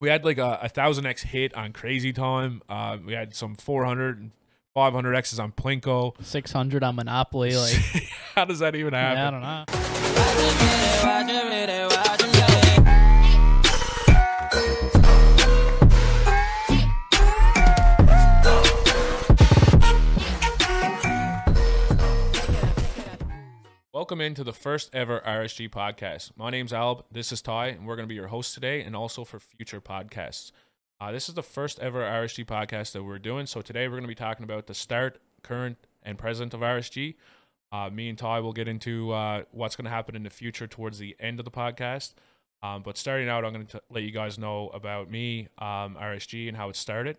[0.00, 2.62] we had like a, a thousand X hit on Crazy Time.
[2.68, 4.30] Uh, we had some 400 and
[4.74, 6.14] 500 X's on Plinko.
[6.24, 7.56] 600 on Monopoly.
[7.56, 7.74] Like,
[8.34, 9.18] How does that even happen?
[9.18, 9.64] yeah, I don't know.
[24.08, 26.30] Welcome into the first ever RSG podcast.
[26.34, 27.04] My name's Albo.
[27.12, 29.82] This is Ty, and we're going to be your host today and also for future
[29.82, 30.50] podcasts.
[30.98, 33.44] Uh, this is the first ever RSG podcast that we're doing.
[33.44, 37.16] So today we're going to be talking about the start, current, and present of RSG.
[37.70, 40.66] Uh, me and Ty will get into uh, what's going to happen in the future
[40.66, 42.14] towards the end of the podcast.
[42.62, 46.48] Um, but starting out, I'm going to let you guys know about me, um, RSG,
[46.48, 47.18] and how it started.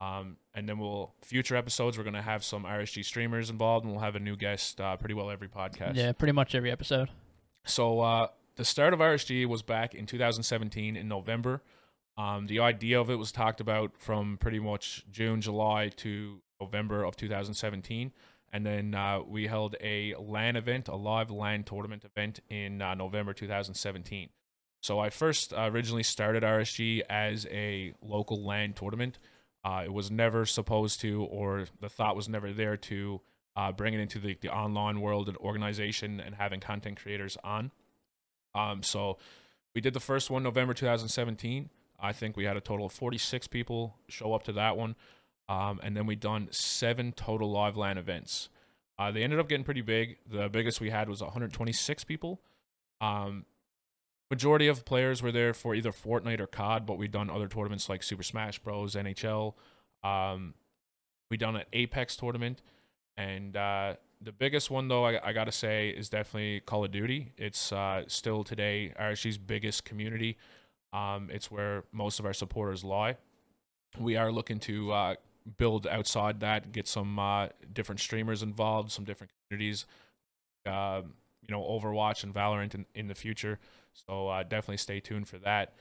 [0.00, 1.96] Um, and then we'll future episodes.
[1.96, 4.96] We're going to have some RSG streamers involved, and we'll have a new guest uh,
[4.96, 5.96] pretty well every podcast.
[5.96, 7.08] Yeah, pretty much every episode.
[7.64, 11.62] So uh, the start of RSG was back in 2017 in November.
[12.18, 17.04] Um, the idea of it was talked about from pretty much June, July to November
[17.04, 18.12] of 2017,
[18.52, 22.94] and then uh, we held a LAN event, a live LAN tournament event in uh,
[22.94, 24.30] November 2017.
[24.80, 29.18] So I first uh, originally started RSG as a local LAN tournament.
[29.66, 33.20] Uh, it was never supposed to, or the thought was never there to
[33.56, 37.72] uh, bring it into the, the online world and organization and having content creators on.
[38.54, 39.18] Um, so
[39.74, 41.68] we did the first one November 2017.
[41.98, 44.94] I think we had a total of 46 people show up to that one.
[45.48, 48.50] Um, and then we done seven total live LAN events.
[49.00, 50.18] Uh, they ended up getting pretty big.
[50.30, 52.40] The biggest we had was 126 people.
[53.00, 53.44] Um,
[54.30, 57.88] majority of players were there for either Fortnite or COD, but we've done other tournaments
[57.88, 59.54] like Super Smash Bros, NHL.
[60.02, 60.54] Um,
[61.30, 62.62] we done an Apex tournament,
[63.16, 67.32] and uh, the biggest one though I, I gotta say is definitely Call of Duty.
[67.36, 70.36] It's uh, still today RSG's biggest community.
[70.92, 73.16] Um, it's where most of our supporters lie.
[73.98, 75.14] We are looking to uh,
[75.56, 79.86] build outside that, get some uh, different streamers involved, some different communities.
[80.64, 81.02] Uh,
[81.48, 83.58] you know, Overwatch and Valorant in, in the future.
[83.92, 85.74] So uh, definitely stay tuned for that.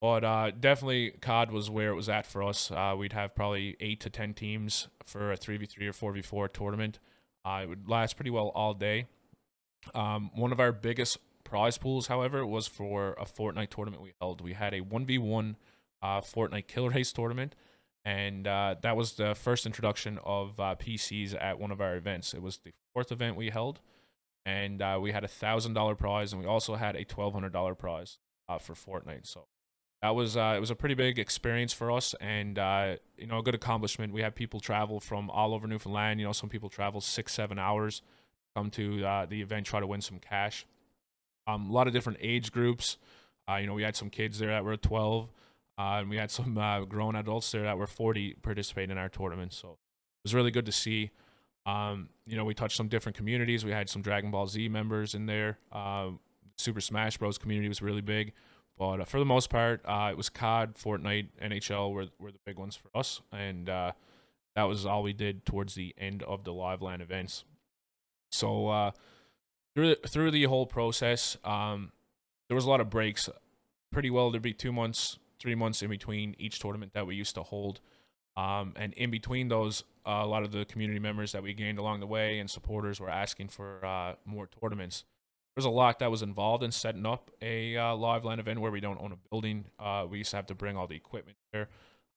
[0.00, 2.70] But uh, definitely, COD was where it was at for us.
[2.70, 6.12] Uh, we'd have probably eight to ten teams for a three v three or four
[6.12, 6.98] v four tournament.
[7.44, 9.06] Uh, it would last pretty well all day.
[9.94, 14.40] Um, one of our biggest prize pools, however, was for a Fortnite tournament we held.
[14.40, 15.56] We had a one v one
[16.02, 17.54] uh, Fortnite Killer race tournament,
[18.04, 22.32] and uh, that was the first introduction of uh, PCs at one of our events.
[22.32, 23.80] It was the fourth event we held,
[24.44, 27.52] and uh, we had a thousand dollar prize, and we also had a twelve hundred
[27.52, 28.18] dollar prize
[28.48, 29.26] uh, for Fortnite.
[29.26, 29.46] So
[30.02, 33.38] that was uh, it was a pretty big experience for us, and uh, you know
[33.38, 34.12] a good accomplishment.
[34.12, 36.20] We had people travel from all over Newfoundland.
[36.20, 38.02] You know, some people travel six seven hours
[38.56, 40.66] come to uh, the event, try to win some cash.
[41.46, 42.96] Um, a lot of different age groups.
[43.48, 45.30] Uh, you know, we had some kids there that were twelve,
[45.76, 46.54] and we had some
[46.88, 49.52] grown adults there that were forty participating in our tournament.
[49.52, 51.10] So it was really good to see.
[51.66, 53.64] Um, you know, we touched some different communities.
[53.64, 55.58] We had some Dragon Ball Z members in there.
[55.72, 56.10] Uh,
[56.56, 57.38] Super Smash Bros.
[57.38, 58.32] community was really big.
[58.78, 62.38] But uh, for the most part, uh, it was COD, Fortnite, NHL were, were the
[62.46, 63.20] big ones for us.
[63.30, 63.92] And uh,
[64.56, 67.44] that was all we did towards the end of the live LAN events.
[68.32, 68.90] So uh,
[69.74, 71.92] through, the, through the whole process, um,
[72.48, 73.28] there was a lot of breaks.
[73.92, 77.34] Pretty well, there'd be two months, three months in between each tournament that we used
[77.34, 77.80] to hold.
[78.40, 81.78] Um, and in between those, uh, a lot of the community members that we gained
[81.78, 85.04] along the way and supporters were asking for uh, more tournaments.
[85.54, 88.70] There's a lot that was involved in setting up a uh, live LAN event where
[88.70, 89.66] we don't own a building.
[89.78, 91.68] Uh, we used to have to bring all the equipment there,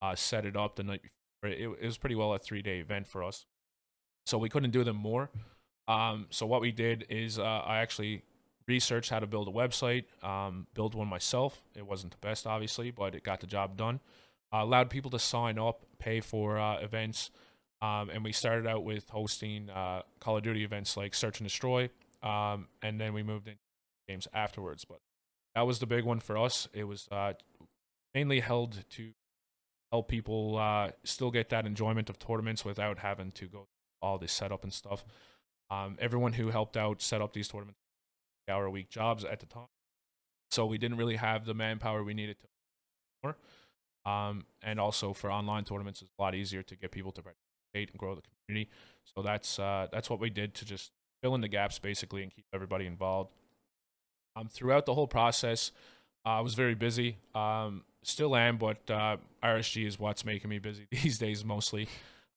[0.01, 1.53] uh, set it up the night before.
[1.53, 3.45] It, it was pretty well a three day event for us.
[4.25, 5.29] So we couldn't do them more.
[5.89, 8.23] Um, so what we did is uh, I actually
[8.65, 11.61] researched how to build a website, um, build one myself.
[11.75, 13.99] It wasn't the best, obviously, but it got the job done.
[14.53, 17.31] Uh, allowed people to sign up, pay for uh, events,
[17.81, 21.49] um, and we started out with hosting uh, Call of Duty events like Search and
[21.49, 21.89] Destroy,
[22.21, 23.59] um, and then we moved into
[24.07, 24.85] games afterwards.
[24.85, 24.99] But
[25.55, 26.67] that was the big one for us.
[26.71, 27.33] It was uh,
[28.13, 29.11] mainly held to
[29.91, 33.67] help people uh, still get that enjoyment of tournaments without having to go
[34.01, 35.03] all this setup and stuff.
[35.71, 37.79] Um, everyone who helped out set up these tournaments,
[38.47, 39.67] hour a week jobs at the time,
[40.51, 43.35] so we didn't really have the manpower we needed to.
[44.05, 47.91] Um, and also for online tournaments, it's a lot easier to get people to participate
[47.91, 48.69] and grow the community.
[49.15, 50.91] So that's uh, that's what we did to just
[51.21, 53.31] fill in the gaps basically and keep everybody involved.
[54.35, 55.71] Um, throughout the whole process,
[56.25, 57.17] uh, I was very busy.
[57.35, 61.87] Um, still am, but uh, RSG is what's making me busy these days mostly.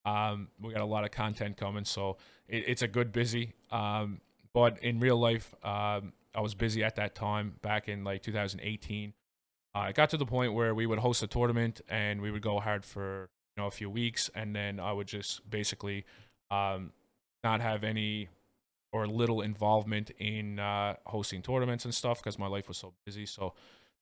[0.04, 2.16] Um, we got a lot of content coming, so
[2.48, 3.54] it, it's a good busy.
[3.72, 4.20] Um,
[4.52, 9.12] but in real life, um, I was busy at that time back in like 2018.
[9.76, 12.40] Uh, it got to the point where we would host a tournament and we would
[12.40, 16.04] go hard for you know a few weeks, and then I would just basically
[16.50, 16.92] um,
[17.44, 18.28] not have any
[18.92, 23.26] or little involvement in uh, hosting tournaments and stuff because my life was so busy.
[23.26, 23.52] So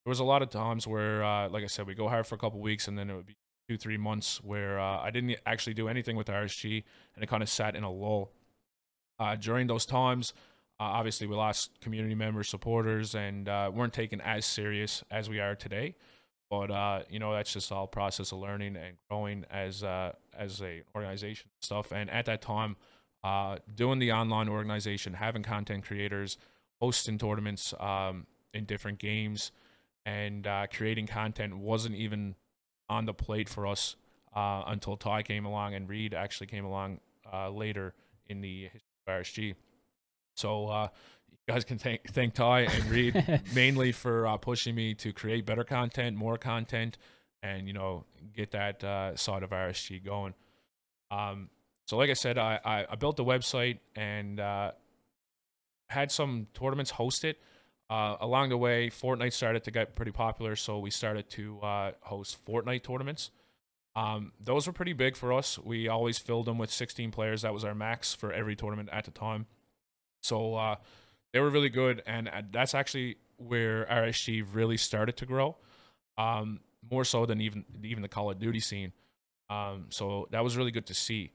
[0.04, 2.36] there was a lot of times where, uh, like I said, we go hard for
[2.36, 3.36] a couple weeks, and then it would be
[3.68, 6.84] two, three months where uh, I didn't actually do anything with RSG,
[7.14, 8.30] and it kind of sat in a lull.
[9.18, 10.34] Uh, during those times,
[10.80, 15.38] uh, obviously we lost community members, supporters, and uh, weren't taken as serious as we
[15.38, 15.94] are today.
[16.50, 20.60] But uh, you know that's just all process of learning and growing as uh, as
[20.62, 21.92] a organization stuff.
[21.92, 22.76] And at that time,
[23.22, 26.38] uh, doing the online organization, having content creators,
[26.80, 29.52] hosting tournaments um, in different games,
[30.04, 32.34] and uh, creating content wasn't even
[32.88, 33.96] on the plate for us
[34.34, 36.98] until Ty came along and Reed actually came along
[37.52, 37.94] later
[38.26, 39.54] in the history of RSG.
[40.34, 40.88] So uh,
[41.30, 45.46] you guys can thank thank Ty and Reed mainly for uh, pushing me to create
[45.46, 46.98] better content, more content,
[47.42, 48.04] and you know
[48.34, 50.34] get that uh, side of RSG going.
[51.10, 51.50] Um,
[51.86, 54.72] so like I said, I, I, I built the website and uh,
[55.90, 57.34] had some tournaments hosted.
[57.90, 61.92] Uh, along the way, Fortnite started to get pretty popular, so we started to uh,
[62.00, 63.30] host Fortnite tournaments.
[63.94, 65.58] Um, those were pretty big for us.
[65.58, 67.42] We always filled them with 16 players.
[67.42, 69.46] That was our max for every tournament at the time.
[70.24, 70.76] So uh,
[71.32, 75.56] they were really good, and uh, that's actually where RSG really started to grow,
[76.16, 76.60] um,
[76.90, 78.92] more so than even even the Call of Duty scene.
[79.50, 81.30] Um, so that was really good to see.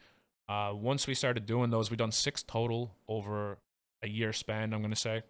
[0.47, 3.59] Uh, once we started doing those, we done six total over
[4.01, 4.73] a year span.
[4.73, 5.21] I'm gonna say,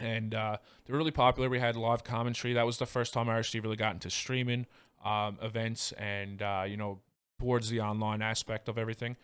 [0.00, 1.48] and uh, they're really popular.
[1.48, 2.54] We had live commentary.
[2.54, 4.66] That was the first time RSG really got into streaming
[5.04, 6.98] um, events and uh, you know
[7.38, 9.16] towards the online aspect of everything.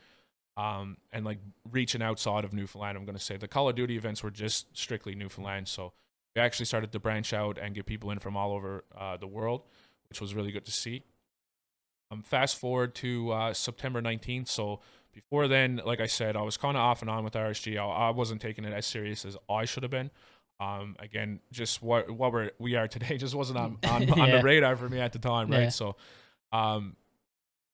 [0.58, 1.38] Um, and like
[1.70, 5.14] reaching outside of Newfoundland, I'm gonna say the Call of Duty events were just strictly
[5.14, 5.69] Newfoundland.
[5.69, 5.93] So
[6.34, 9.28] we actually started to branch out and get people in from all over uh, the
[9.28, 9.62] world,
[10.08, 11.05] which was really good to see.
[12.10, 14.49] Um, fast forward to uh, September 19th.
[14.49, 14.81] So
[15.12, 17.76] before then, like I said, I was kind of off and on with RSG.
[17.78, 20.10] I, I wasn't taking it as serious as I should have been.
[20.60, 24.43] Um, again, just what what we're we are today just wasn't on on, on the
[24.43, 25.64] radar for me at the time, right?
[25.64, 25.69] Yeah.
[25.69, 25.96] So,
[26.52, 26.96] um,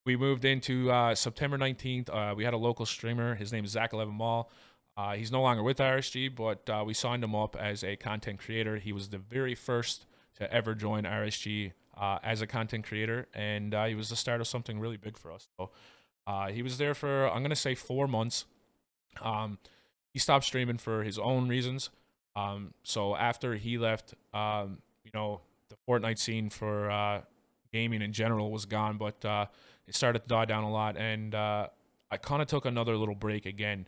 [0.05, 2.11] we moved into uh, September 19th.
[2.11, 3.35] Uh, we had a local streamer.
[3.35, 4.51] His name is Zach Eleven Mall.
[4.97, 8.39] Uh, he's no longer with RSG, but uh, we signed him up as a content
[8.39, 8.77] creator.
[8.77, 10.07] He was the very first
[10.37, 14.41] to ever join RSG uh, as a content creator, and uh, he was the start
[14.41, 15.49] of something really big for us.
[15.57, 15.71] So
[16.53, 18.45] he was there for I'm gonna say four months.
[19.23, 19.59] Um,
[20.13, 21.91] he stopped streaming for his own reasons.
[22.37, 25.41] Um, so after he left, um, you know,
[25.71, 27.23] the Fortnite scene for
[27.73, 29.49] gaming in general was gone, but
[29.87, 31.69] it started to die down a lot, and uh,
[32.11, 33.87] I kind of took another little break again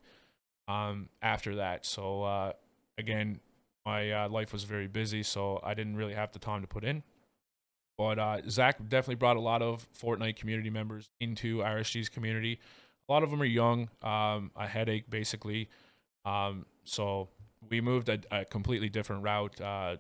[0.69, 1.87] um, after that.
[1.87, 2.53] So uh,
[2.99, 3.41] again,
[3.85, 6.85] my uh, life was very busy, so I didn't really have the time to put
[6.85, 7.03] in.
[7.97, 12.59] But uh, Zach definitely brought a lot of Fortnite community members into RSG's community.
[13.09, 15.69] A lot of them are young, um, a headache basically.
[16.25, 17.29] Um, so
[17.71, 19.61] we moved a, a completely different route.
[19.61, 19.97] Uh,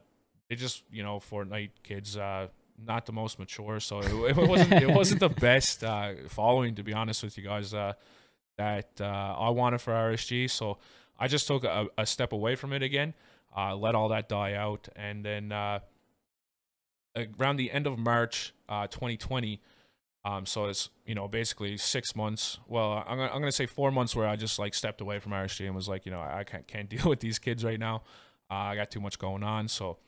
[0.48, 2.48] they just, you know, Fortnite kids, uh,
[2.84, 6.82] not the most mature, so it, it wasn't it wasn't the best uh, following, to
[6.82, 7.74] be honest with you guys.
[7.74, 7.94] Uh,
[8.58, 10.78] that uh, I wanted for RSG, so
[11.18, 13.14] I just took a, a step away from it again,
[13.56, 15.80] uh, let all that die out, and then uh,
[17.38, 19.60] around the end of March, uh, 2020.
[20.24, 22.58] Um, so it's you know basically six months.
[22.66, 25.32] Well, I'm gonna, I'm gonna say four months where I just like stepped away from
[25.32, 28.02] RSG and was like, you know, I can't can't deal with these kids right now.
[28.50, 29.68] Uh, I got too much going on.
[29.68, 29.98] So,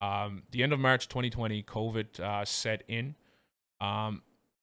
[0.00, 3.14] um, the end of March 2020, COVID uh, set in.
[3.80, 4.22] Um,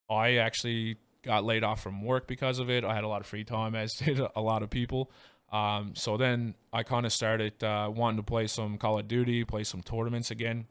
[0.10, 2.84] I actually got laid off from work because of it.
[2.84, 5.12] I had a lot of free time, as did a lot of people.
[5.52, 9.44] Um, so then I kind of started uh, wanting to play some Call of Duty,
[9.44, 10.66] play some tournaments again.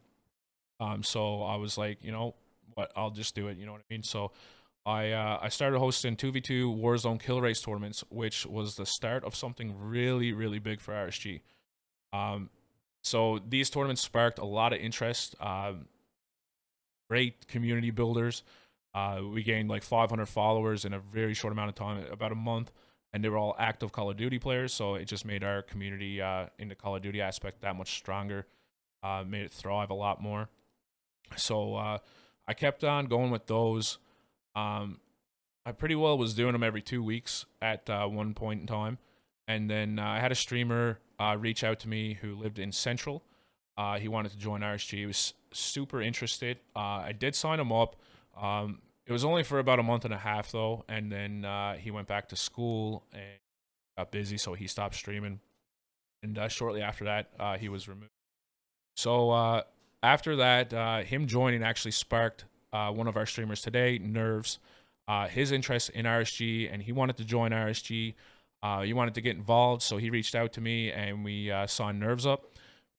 [0.81, 2.35] Um, so I was like, you know
[2.75, 3.57] what, I'll just do it.
[3.59, 4.03] You know what I mean?
[4.03, 4.33] So
[4.85, 9.37] I uh, I started hosting 2v2 Warzone kill race tournaments, which was the start of
[9.37, 11.43] something really, really big for RSG.
[12.13, 12.51] Um,
[13.03, 15.35] so these tournaments sparked a lot of interest.
[15.41, 15.87] Um,
[17.11, 18.43] great community builders.
[18.95, 22.37] Uh, we gained like 500 followers in a very short amount of time, about a
[22.37, 22.71] month,
[23.13, 24.73] and they were all active Call of Duty players.
[24.73, 27.97] So it just made our community uh, in the Call of Duty aspect that much
[27.97, 28.47] stronger.
[29.03, 30.49] Uh, made it thrive a lot more.
[31.37, 31.99] So uh,
[32.47, 33.99] I kept on going with those.
[34.55, 35.01] Um,
[35.65, 38.99] I pretty well was doing them every two weeks at uh, one point in time,
[39.49, 42.73] and then uh, I had a streamer uh, reach out to me who lived in
[42.73, 43.23] Central.
[43.77, 44.99] Uh, he wanted to join RSG.
[44.99, 46.59] He was super interested.
[46.75, 47.97] Uh, I did sign him up.
[48.41, 51.75] Um, it was only for about a month and a half though, and then uh,
[51.75, 53.23] he went back to school and
[53.97, 55.41] got busy, so he stopped streaming.
[56.23, 58.11] And uh, shortly after that, he was removed.
[58.97, 59.65] So
[60.03, 64.59] after that, him joining actually sparked one of our streamers today, Nerves,
[65.09, 68.15] uh, his interest in RSG, and he wanted to join RSG.
[68.63, 71.67] Uh, he wanted to get involved, so he reached out to me, and we uh,
[71.67, 72.47] signed Nerves up,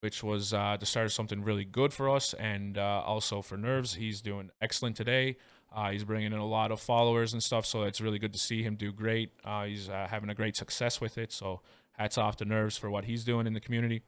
[0.00, 3.56] which was uh, the start of something really good for us, and uh, also for
[3.56, 3.94] Nerves.
[3.94, 5.38] He's doing excellent today.
[5.74, 8.38] Uh, he's bringing in a lot of followers and stuff, so it's really good to
[8.38, 9.32] see him do great.
[9.42, 13.06] Uh, he's having a great success with it, so hats off to Nerves for what
[13.06, 14.02] he's doing in the community.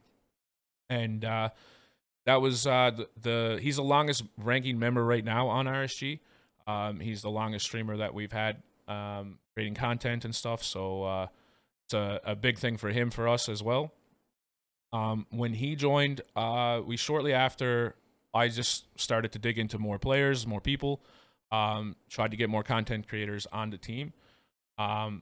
[0.89, 6.19] And that was the, the he's the longest ranking member right now on RSG.
[6.67, 10.63] Um, he's the longest streamer that we've had um, creating content and stuff.
[10.63, 11.27] So
[11.87, 13.93] it's a, a big thing for him for us as well.
[14.91, 17.95] Um, when he joined, uh, we shortly after
[18.33, 21.01] I just started to dig into more players, more people,
[21.51, 24.11] um, tried to get more content creators on the team.
[24.77, 25.21] Um,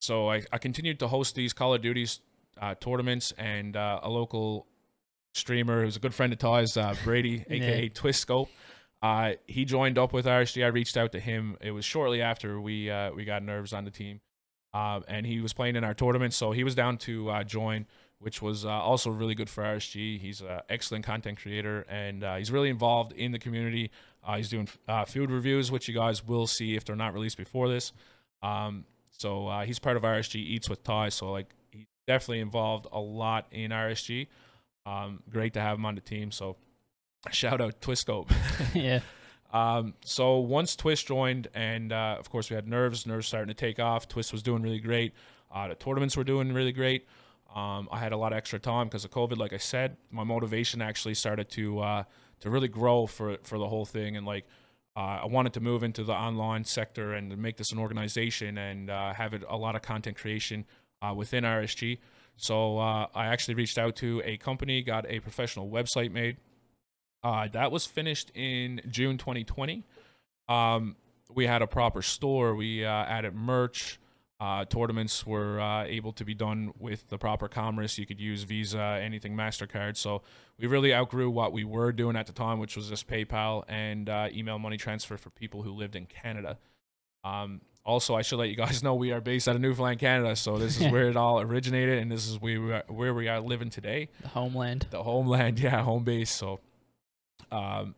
[0.00, 2.20] so I, I continued to host these Call of Duties
[2.60, 4.66] uh, tournaments, and uh, a local
[5.32, 7.88] streamer who's a good friend of Ty's, uh, Brady, aka Yeah.
[7.94, 8.50] Twist Scope.
[9.02, 10.64] Uh, he joined up with RSG.
[10.64, 11.56] I reached out to him.
[11.60, 14.20] It was shortly after we uh, we got nerves on the team,
[14.74, 17.86] uh, and he was playing in our tournament, so he was down to uh, join,
[18.18, 20.18] which was uh, also really good for RSG.
[20.18, 23.92] He's an excellent content creator, and uh, he's really involved in the community.
[24.26, 27.36] Uh, he's doing uh, field reviews, which you guys will see if they're not released
[27.36, 27.92] before this.
[28.42, 31.10] Um, so he's part of RSG Eats with Ty.
[31.10, 34.26] So like he's definitely involved a lot in RSG.
[34.86, 36.32] Um, great to have him on the team.
[36.32, 36.56] So
[37.30, 38.28] shout out Twiscope.
[38.74, 39.00] yeah.
[39.54, 43.06] Um, so once Twist joined, and uh, of course we had Nerves.
[43.06, 44.08] Nerves starting to take off.
[44.08, 45.14] Twist was doing really great.
[45.50, 47.06] Uh, the tournaments were doing really great.
[47.54, 49.38] Um, I had a lot of extra time because of COVID.
[49.38, 52.02] Like I said, my motivation actually started to uh,
[52.40, 54.44] to really grow for for the whole thing, and like
[54.96, 58.90] uh, I wanted to move into the online sector and make this an organization and
[58.90, 60.64] uh, have it a lot of content creation
[61.00, 61.98] uh, within RSG.
[62.36, 66.38] So I actually reached out to a company, got a professional website made.
[67.24, 69.82] Uh, that was finished in June 2020.
[70.48, 70.94] Um,
[71.34, 72.54] we had a proper store.
[72.54, 73.98] We uh, added merch.
[74.40, 77.96] Uh, tournaments were uh, able to be done with the proper commerce.
[77.96, 79.96] You could use Visa, anything Mastercard.
[79.96, 80.20] So
[80.58, 84.08] we really outgrew what we were doing at the time, which was just PayPal and
[84.10, 86.58] uh, email money transfer for people who lived in Canada.
[87.22, 90.36] Um, also, I should let you guys know we are based out of Newfoundland, Canada.
[90.36, 93.28] So this is where it all originated, and this is where we are, where we
[93.28, 94.88] are living today The homeland.
[94.90, 96.30] the homeland, yeah, home base.
[96.30, 96.60] So,
[97.50, 97.94] um,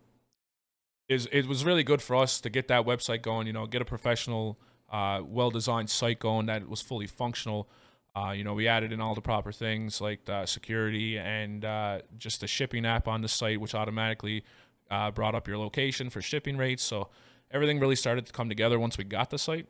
[1.08, 3.46] is it was really good for us to get that website going.
[3.46, 4.58] You know, get a professional,
[4.90, 7.68] uh, well-designed site going that was fully functional.
[8.14, 12.40] Uh, you know, we added in all the proper things like security and uh, just
[12.40, 14.42] the shipping app on the site, which automatically
[14.90, 16.82] uh, brought up your location for shipping rates.
[16.82, 17.08] So
[17.50, 19.66] everything really started to come together once we got the site,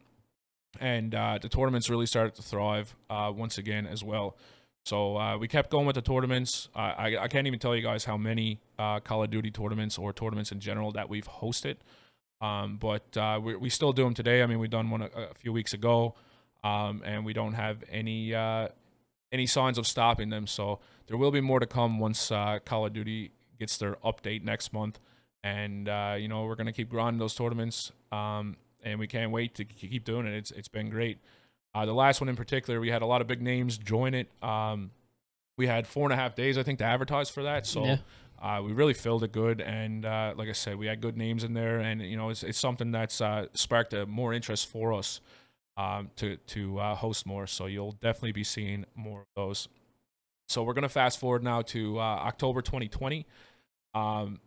[0.81, 4.37] and uh, the tournaments really started to thrive uh, once again as well.
[4.87, 6.69] So uh, we kept going with the tournaments.
[6.73, 10.13] I, I can't even tell you guys how many uh, Call of Duty tournaments or
[10.13, 11.79] tournaments in general that we've hosted.
[12.41, 14.45] Um, but uh, we, we still do them today.
[14.45, 16.15] I mean, we've done one a, a few weeks ago,
[16.63, 18.69] um, and we don't have any uh,
[19.33, 20.47] any signs of stopping them.
[20.47, 20.79] So
[21.09, 24.73] there will be more to come once uh, Call of Duty gets their update next
[24.73, 25.01] month.
[25.43, 25.89] And
[26.21, 30.05] you know, we're gonna keep grinding those tournaments, um, and we can't wait to keep
[30.05, 30.35] doing it.
[30.35, 31.19] It's it's been great.
[31.77, 34.29] Uh, the last one in particular, we had a lot of big names join it.
[34.43, 34.91] Um,
[35.59, 37.67] we had four and a half days, I think, to advertise for that.
[37.67, 37.97] So Yeah.
[38.41, 39.61] uh, we really filled it good.
[39.61, 42.43] And uh, like I said, we had good names in there, and you know, it's,
[42.43, 45.21] it's something that's uh, sparked a more interest for us
[45.77, 47.47] um, to to uh, host more.
[47.47, 49.69] So you'll definitely be seeing more of those.
[50.49, 53.27] So we're gonna fast forward now to uh, October 2020.
[53.95, 54.41] Um,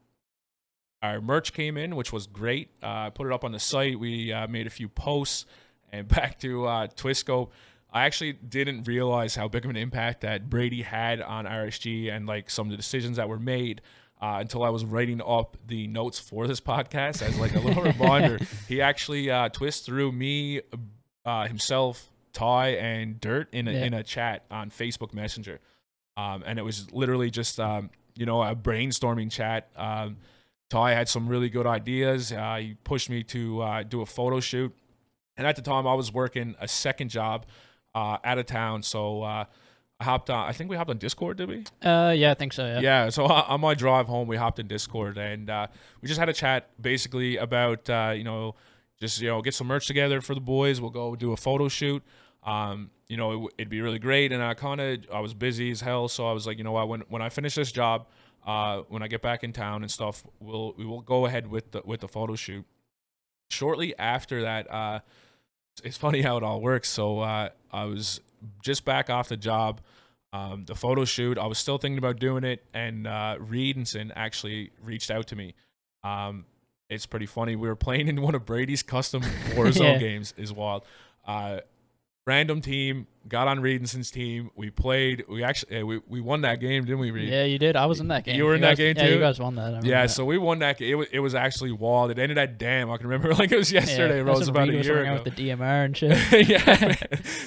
[1.01, 2.69] our merch came in, which was great.
[2.83, 3.99] Uh, I put it up on the site.
[3.99, 5.45] We uh, made a few posts,
[5.91, 7.49] and back to uh, Twisco.
[7.91, 12.27] I actually didn't realize how big of an impact that Brady had on RSG and
[12.27, 13.81] like some of the decisions that were made
[14.21, 17.81] uh, until I was writing up the notes for this podcast as like a little
[17.93, 18.37] reminder.
[18.67, 20.61] He actually uh, twist threw me,
[21.25, 23.85] uh, himself, Ty, and Dirt in a, Yeah.
[23.85, 25.59] in a chat on Facebook Messenger,
[26.15, 29.69] um, and it was literally just um, you know a brainstorming chat.
[29.75, 30.17] Um,
[30.69, 32.31] Ty had some really good ideas.
[32.31, 34.71] Uh, he pushed me to uh, do a photo shoot,
[35.39, 37.45] and at the time I was working a second job
[37.95, 39.45] uh, out of town, so uh,
[39.99, 40.47] I hopped on.
[40.47, 41.63] I think we hopped on Discord, did we?
[41.81, 42.65] Uh, yeah, I think so.
[42.65, 42.79] Yeah.
[42.81, 43.09] Yeah.
[43.09, 45.67] so uh, on my drive home, we hopped in Discord and uh,
[46.01, 48.55] we just had a chat basically about uh, you know
[48.99, 50.81] just you know get some merch together for the boys.
[50.81, 52.03] We'll go do a photo shoot.
[52.43, 54.33] Um, you know, it, it'd be really great.
[54.33, 56.73] And I kind of I was busy as hell, so I was like, you know
[56.73, 58.07] what, when when I finish this job,
[58.45, 61.71] uh, when I get back in town and stuff, we'll we will go ahead with
[61.71, 62.65] the with the photo shoot.
[63.49, 64.99] Shortly after that, uh,
[65.83, 66.89] it's funny how it all works.
[66.89, 68.21] So uh, I was
[68.63, 69.81] just back off the job.
[70.31, 71.37] um, the photo shoot.
[71.37, 75.55] I was still thinking about doing it, and uh, Reedson actually reached out to me.
[76.03, 76.45] Um,
[76.89, 77.55] it's pretty funny.
[77.55, 79.21] We were playing in one of Brady's custom
[79.55, 79.97] Warzone Yeah.
[79.97, 80.33] games.
[80.37, 80.83] Is wild.
[81.25, 81.59] Uh,
[82.29, 84.51] random team got on Reedson's team.
[84.55, 85.25] We played.
[85.27, 87.09] We actually we, we won that game, didn't we?
[87.09, 87.27] Reed?
[87.27, 87.75] Yeah, you did.
[87.75, 88.35] I was in that game.
[88.37, 89.13] You were in that guys, game yeah, too?
[89.15, 89.83] you guys won that.
[89.83, 90.11] Yeah, that.
[90.11, 90.77] so we won that.
[90.77, 90.91] game.
[90.91, 92.11] It was, it was actually wild.
[92.11, 92.91] It ended at damn.
[92.91, 94.17] I can remember like it was yesterday.
[94.17, 94.33] Yeah, bro.
[94.33, 95.21] It was about Reed a was year ago.
[95.23, 96.47] with the DMR and shit.
[96.47, 96.95] yeah.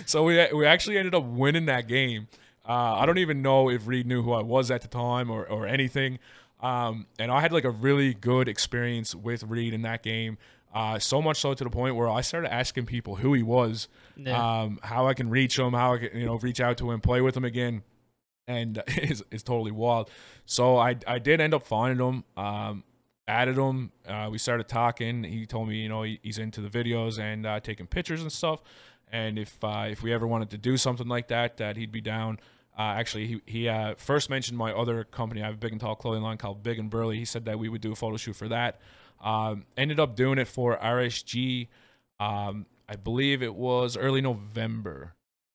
[0.05, 2.27] So we we actually ended up winning that game.
[2.69, 5.47] Uh, I don't even know if Reed knew who I was at the time or
[5.47, 6.19] or anything.
[6.61, 10.39] Um, and I had like a really good experience with Reed in that game.
[10.73, 13.89] Uh, so much so to the point where I started asking people who he was,
[14.17, 14.37] Yeah.
[14.63, 17.01] um, how I can reach him, how I can you know reach out to him,
[17.01, 17.83] play with him again,
[18.47, 20.11] and it's, it's totally wild.
[20.47, 22.85] So I I did end up finding him, um,
[23.29, 23.93] added him.
[24.09, 25.25] Uh, we started talking.
[25.25, 28.33] He told me you know he, he's into the videos and uh, taking pictures and
[28.33, 28.63] stuff.
[29.11, 32.01] And if uh, if we ever wanted to do something like that, that he'd be
[32.01, 32.41] down.
[32.79, 35.43] Uh, actually, he he uh, first mentioned my other company.
[35.43, 37.19] I have a big and tall clothing line called Big and Burly.
[37.19, 38.81] He said that we would do a photo shoot for that.
[39.23, 41.69] Um, ended up doing it for RSG.
[42.19, 45.15] Um, I believe it was early November.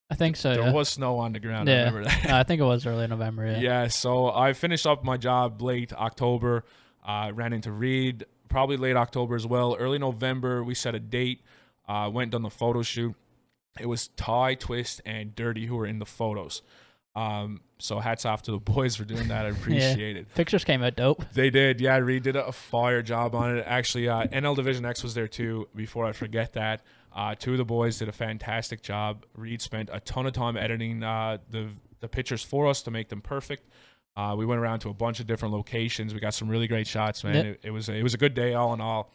[0.10, 0.54] I think so.
[0.54, 0.72] there yeah.
[0.72, 1.70] was snow on the ground.
[1.70, 1.86] I Yeah.
[1.86, 2.30] remember that.
[2.32, 3.46] Uh, I think it was early November.
[3.46, 3.60] Yeah.
[3.60, 6.64] Yeah, so I finished up my job late October.
[7.06, 9.76] Uh, ran into Reed probably late October as well.
[9.78, 11.42] Early November, we set a date.
[11.88, 13.16] Uh, went and done the photo shoot.
[13.80, 16.62] It was Ty, Twist, and Dirty who were in the photos.
[17.18, 19.46] Um, so hats off to the boys for doing that.
[19.46, 20.34] I appreciate it.
[20.36, 21.26] Pictures came out dope.
[21.34, 21.98] They did, yeah.
[21.98, 23.64] Reed did a fire job on it.
[23.68, 25.68] Actually, uh, NL Division X was there too.
[25.76, 26.84] Before I forget that,
[27.14, 29.26] uh, two of the boys did a fantastic job.
[29.36, 31.70] Reed spent a ton of time editing uh, the
[32.00, 33.68] the pictures for us to make them perfect.
[34.16, 36.14] Uh, we went around to a bunch of different locations.
[36.14, 37.36] We got some really great shots, man.
[37.36, 37.46] Yep.
[37.46, 39.12] It, it was a, it was a good day all in all.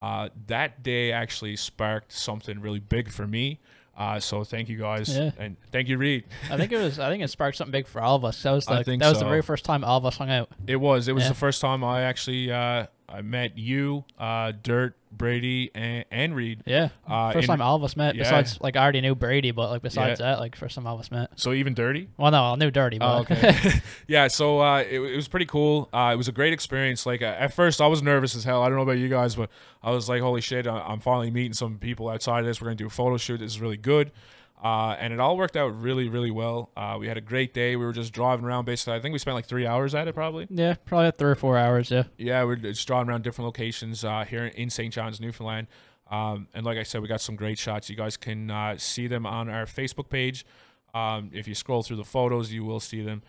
[0.00, 3.60] Uh, that day actually sparked something really big for me.
[3.96, 5.32] Uh, so thank you guys, Yeah.
[5.38, 6.24] and thank you, Reed.
[6.50, 6.98] I think it was.
[6.98, 8.42] I think it sparked something big for all of us.
[8.42, 9.24] That was I like think that was so.
[9.24, 10.48] the very first time all of us hung out.
[10.66, 11.08] It was.
[11.08, 11.28] It was Yeah.
[11.30, 16.62] the first time I actually uh, I met you, uh, Dirt, Brady, and, and Reed.
[16.64, 16.88] Yeah.
[17.06, 18.14] Uh, first in- time all of us met.
[18.14, 18.22] yeah.
[18.22, 21.00] Besides, like I already knew Brady, but like besides that, like first time all of
[21.00, 21.30] us met.
[21.36, 22.08] So even Dirty.
[22.16, 23.72] Well, no, I knew Dirty, but Oh, okay.
[24.06, 24.28] yeah.
[24.28, 25.90] So uh, it, it was pretty cool.
[25.92, 27.04] Uh, it was a great experience.
[27.04, 28.62] Like uh, at first, I was nervous as hell.
[28.62, 29.50] I don't know about you guys, but
[29.82, 30.66] I was like, "Holy shit!
[30.66, 32.60] I'm finally meeting some people outside of this.
[32.62, 33.38] We're gonna do a photo shoot.
[33.38, 34.10] This is really good."
[34.62, 36.70] Uh, and it all worked out really, really well.
[36.76, 37.74] Uh, we had a great day.
[37.74, 38.64] We were just driving around.
[38.64, 40.46] Basically, I think we spent like three hours at it, probably.
[40.50, 41.90] yeah, probably three or four hours.
[41.90, 42.04] Yeah.
[42.16, 44.94] Yeah, we're just driving around different locations uh, here in St.
[44.94, 45.66] John's, Newfoundland.
[46.10, 47.90] Um, and like I said, we got some great shots.
[47.90, 50.44] You guys can uh, see them on our Facebook page.
[50.94, 53.22] Um, if you scroll through the photos, you will see them.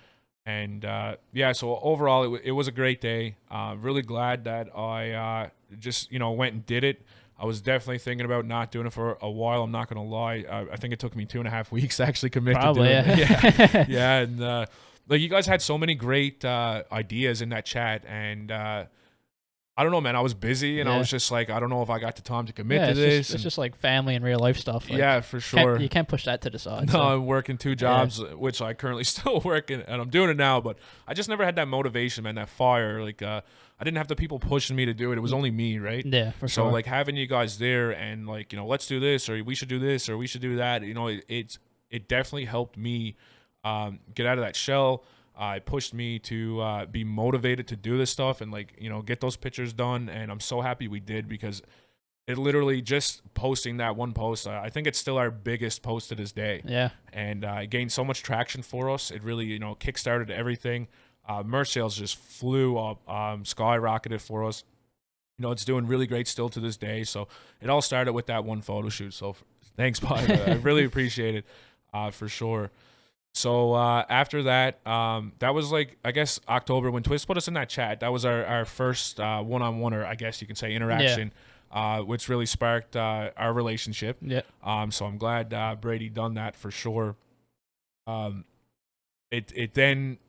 [0.45, 3.37] And uh, yeah, so overall, it, w- it was a great day.
[3.49, 7.01] Uh, really glad that I uh, just you know went and did it.
[7.43, 9.63] I was definitely thinking about not doing it for a while.
[9.63, 10.45] I'm not gonna lie.
[10.49, 12.87] I, I think it took me two and a half weeks to actually commit Probably.
[12.87, 13.39] to doing Yeah.
[13.43, 13.73] it.
[13.73, 14.65] Yeah, yeah, and uh,
[15.09, 18.85] like you guys had so many great uh, ideas in that chat, and uh,
[19.75, 20.15] I don't know, man.
[20.15, 22.21] I was busy, and I was just like, I don't know if I got the
[22.21, 23.17] time to commit yeah, to this.
[23.27, 24.87] Just, it's just like family and real life stuff.
[24.87, 25.79] Like, yeah, for can't- sure.
[25.79, 26.87] you can't push that to the side.
[26.87, 27.01] No, so.
[27.01, 30.61] I'm working two jobs, which I currently still work in, and I'm doing it now.
[30.61, 33.01] But I just never had that motivation, man, that fire.
[33.03, 33.41] Like, uh,
[33.79, 35.17] I didn't have the people pushing me to do it.
[35.17, 36.05] It was only me, right?
[36.05, 36.71] Yeah, for so sure.
[36.71, 39.69] like having you guys there and like you know let's do this or we should
[39.69, 41.57] do this or we should do that you know it, it's
[41.89, 43.15] it definitely helped me
[43.63, 45.03] um, get out of that shell
[45.35, 48.89] uh, it pushed me to uh, be motivated to do this stuff and like you
[48.89, 51.61] know get those pictures done and i'm so happy we did because
[52.27, 56.09] it literally just posting that one post uh, i think it's still our biggest post
[56.09, 59.11] to this day yeah, and uh, it gained so much traction for us.
[59.11, 60.87] It really, you know, kickstarted everything.
[61.27, 64.63] Uh, merch sales just flew up, um, skyrocketed for us.
[65.37, 67.03] You know, it's doing really great still to this day.
[67.03, 67.27] So
[67.61, 69.13] it all started with that one photo shoot.
[69.13, 69.43] So f-
[69.77, 70.19] thanks, Bob.
[70.29, 71.45] I really appreciate it
[71.93, 72.71] uh, for sure.
[73.33, 77.47] So uh, after that, um, that was like I guess October when Twist put us
[77.47, 77.99] in that chat.
[78.01, 81.33] That was our our first uh, one-on-one, or I guess you can say interaction,
[81.71, 84.17] uh, which really sparked uh, our relationship.
[84.21, 87.15] yeah, Um, so I'm glad uh, Brady done that for sure.
[88.05, 88.45] Um,
[89.31, 90.19] it it then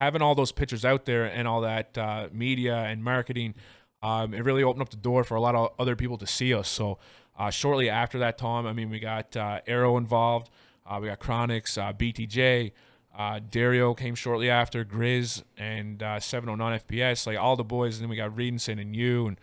[0.00, 3.54] having all those pictures out there and all that uh, media and marketing,
[4.02, 6.54] um, it really opened up the door for a lot of other people to see
[6.54, 6.68] us.
[6.68, 6.98] So
[7.38, 10.50] uh, shortly after that time, I mean, we got uh, Arrow involved,
[10.88, 12.72] uh, we got Chronix, uh, BTJ.
[13.16, 17.96] Uh, Dario came shortly after, Grizz and uh, 709 FPS, like all the boys.
[17.96, 19.40] And then we got Reidinson and you and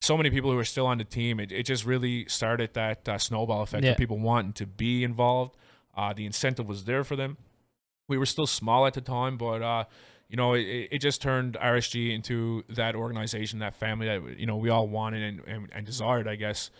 [0.00, 1.38] so many people who are still on the team.
[1.38, 3.90] It, it just really started that uh, snowball effect Yeah.
[3.92, 5.56] of people wanting to be involved.
[5.94, 7.36] Uh, the incentive was there for them.
[8.08, 9.84] We were still small at the time, but uh,
[10.30, 14.56] you know, it, it just turned RSG into that organization, that family that you know
[14.56, 16.70] we all wanted and, and, and desired, I guess.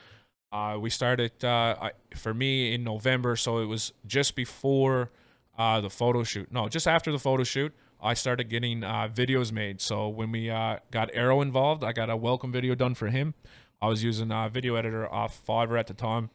[0.53, 5.11] Uh, we started uh, I, for me in November, so it was just before
[5.57, 6.51] uh, the photo shoot.
[6.51, 9.81] No, just after the photo shoot, I started getting uh, videos made.
[9.81, 13.35] So when we uh, got Arrow involved, I got a welcome video done for him.
[13.81, 16.31] I was using a video editor off Fiverr at the time,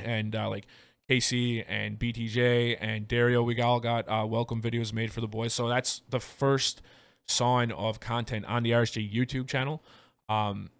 [0.00, 0.66] and uh, like
[1.08, 5.52] Casey and BTJ and Dario, we all got welcome videos made for the boys.
[5.52, 6.82] So that's the first
[7.26, 9.82] sign of content on the RSG YouTube channel.
[10.28, 10.70] Um,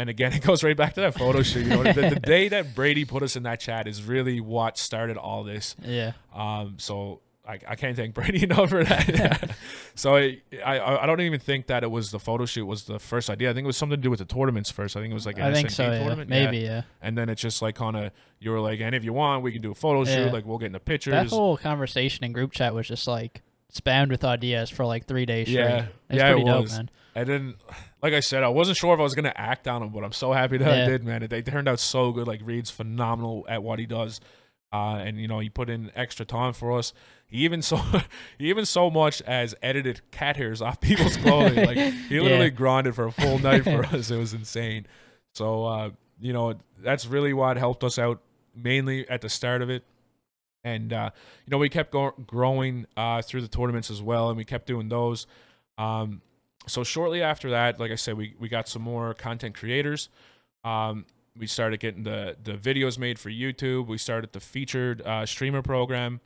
[0.00, 1.64] and again, it goes right back to that photo shoot.
[1.64, 4.78] You know, the, the day that Brady put us in that chat is really what
[4.78, 5.76] started all this.
[5.84, 6.12] Yeah.
[6.34, 9.56] Um, so I, I can't thank Brady enough for that.
[9.94, 12.98] so I, I I don't even think that it was the photo shoot was the
[12.98, 13.50] first idea.
[13.50, 14.96] I think it was something to do with the tournaments first.
[14.96, 15.90] I think it was like an I think so.
[15.90, 15.98] Yeah.
[15.98, 16.30] tournament.
[16.30, 16.58] Maybe.
[16.58, 16.82] Yeah.
[17.02, 19.52] And then it's just like kind of you were like, and if you want, we
[19.52, 20.26] can do a photo shoot.
[20.26, 20.32] Yeah.
[20.32, 21.12] Like we'll get in the pictures.
[21.12, 25.26] That whole conversation in group chat was just like spammed with ideas for like three
[25.26, 25.60] days straight.
[25.62, 25.86] Yeah.
[26.08, 26.76] It's Yeah, it pretty dope, was.
[26.76, 26.90] man.
[27.14, 27.54] And then,
[28.02, 30.12] like I said, I wasn't sure if I was gonna act on them, but I'm
[30.12, 31.26] so happy that I did, man.
[31.28, 32.26] They turned out so good.
[32.26, 34.20] Like Reed's phenomenal at what he does,
[34.72, 36.92] uh, and you know he put in extra time for us.
[37.26, 37.76] He even so,
[38.38, 41.64] he even so much as edited cat hairs off people's clothing.
[41.66, 42.48] like he literally Yeah.
[42.50, 44.10] grinded for a full night for us.
[44.10, 44.86] It was insane.
[45.34, 48.20] So uh, you know that's really what helped us out
[48.54, 49.84] mainly at the start of it.
[50.64, 51.10] And uh,
[51.46, 54.66] you know we kept go- growing uh, through the tournaments as well, and we kept
[54.66, 55.26] doing those.
[55.78, 56.20] Um,
[56.66, 60.08] so shortly after that, like I said, we, we got some more content creators.
[60.64, 63.86] Um, we started getting the the videos made for YouTube.
[63.86, 66.20] We started the featured uh, streamer program,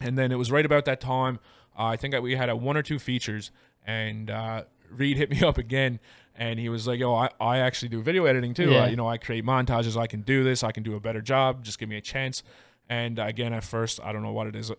[0.00, 1.38] and then it was right about that time.
[1.76, 3.50] Uh, I think that we had a one or two features,
[3.84, 5.98] and uh, Reed hit me up again,
[6.36, 8.70] and he was like, "Yo, I, I actually do video editing too.
[8.70, 8.84] Yeah.
[8.84, 9.96] Uh, you know, I create montages.
[9.96, 10.62] I can do this.
[10.62, 11.64] I can do a better job.
[11.64, 12.42] Just give me a chance."
[12.88, 14.70] And again, at first, I don't know what it is.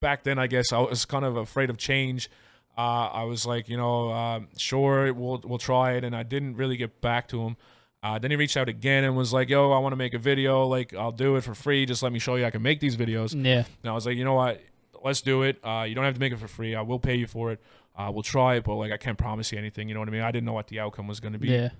[0.00, 2.30] Back then, I guess I was kind of afraid of change.
[2.76, 6.56] Uh, I was like, you know, um, sure, we'll we'll try it, and I didn't
[6.56, 7.56] really get back to him.
[8.02, 10.18] Uh, then he reached out again and was like, "Yo, I want to make a
[10.18, 10.66] video.
[10.66, 11.86] Like, I'll do it for free.
[11.86, 13.64] Just let me show you I can make these videos." Yeah.
[13.82, 14.60] And I was like, "You know what?
[15.02, 15.58] Let's do it.
[15.64, 16.74] Uh, you don't have to make it for free.
[16.74, 17.60] I will pay you for it.
[17.96, 19.88] Uh, we'll try it, but like, I can't promise you anything.
[19.88, 20.22] You know what I mean?
[20.22, 21.48] I didn't know what the outcome was going to be.
[21.48, 21.70] Yeah.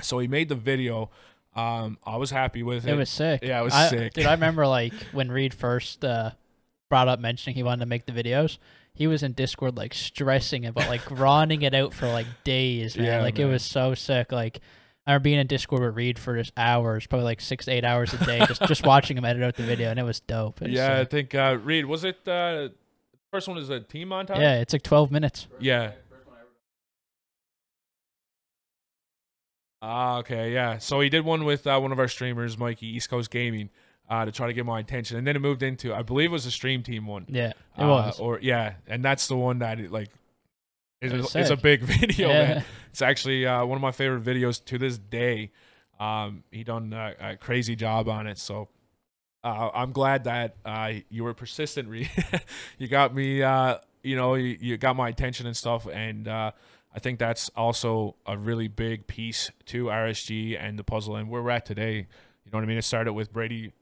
[0.00, 1.10] So he made the video.
[1.54, 2.92] Um, I was happy with it.
[2.92, 3.40] It was sick.
[3.42, 4.14] yeah, it was I, sick.
[4.14, 6.30] Dude, I remember like when Reed first uh,
[6.88, 8.58] brought up mentioning he wanted to make the videos.
[8.94, 12.96] He was in Discord like stressing it, but like grinding it out for like days,
[12.96, 13.06] man.
[13.06, 14.30] Yeah, like it was so sick.
[14.32, 14.60] Like
[15.06, 18.12] I remember being in Discord with Reed for just hours, probably like six, eight hours
[18.12, 20.60] a day, just just watching him edit out the video, and it was dope.
[20.60, 22.26] It was yeah, I think uh, Reed was it.
[22.28, 22.68] Uh,
[23.30, 24.38] first one is a team montage.
[24.38, 25.48] yeah, it's like twelve minutes.
[25.58, 25.92] Yeah.
[29.84, 30.78] Ah, okay, yeah.
[30.78, 33.68] So he did one with uh, one of our streamers, Mikey, East Coast Gaming,
[34.12, 36.32] uh, to try to get my attention, and then it moved into, I believe, it
[36.32, 37.24] was a stream team one.
[37.28, 37.48] Yeah,
[37.78, 38.20] it Uh, was.
[38.20, 40.10] or yeah, and that's the one that it, like
[41.00, 42.42] is It a, it's a big video, yeah.
[42.54, 42.64] man.
[42.90, 45.50] It's actually uh, one of my favorite videos to this day.
[45.98, 48.68] Um, he done a, a crazy job on it, so
[49.44, 51.88] uh, I'm glad that uh, you were persistent.
[52.78, 56.50] You got me, uh, you know, you, you got my attention and stuff, and uh,
[56.94, 61.42] I think that's also a really big piece to RSG and the puzzle and where
[61.42, 61.94] we're at today.
[62.44, 62.78] You know what I mean?
[62.78, 63.72] It started with Brady,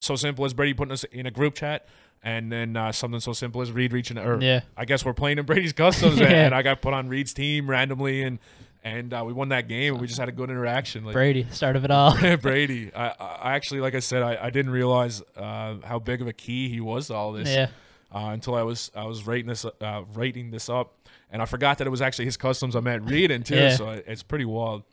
[0.00, 1.86] so simple as Brady putting us in a group chat,
[2.22, 5.38] and then uh, something so simple as Reed reaching, or yeah, I guess we're playing
[5.38, 6.46] in Brady's Customs, and- Yeah.
[6.46, 8.38] and I got put on Reed's team randomly, and
[8.84, 9.94] and uh, we won that game.
[9.94, 11.04] and We just had a good interaction.
[11.04, 12.16] Like Brady, start of it all.
[12.40, 16.28] Brady, I, I actually, like I said, I, I didn't realize uh, how big of
[16.28, 17.66] a key he was to all this yeah,
[18.14, 20.94] uh, until I was I was writing this uh, writing this up,
[21.30, 23.56] and I forgot that it was actually his customs I met Reed in too.
[23.56, 23.76] Yeah.
[23.76, 24.84] So it- it's pretty wild.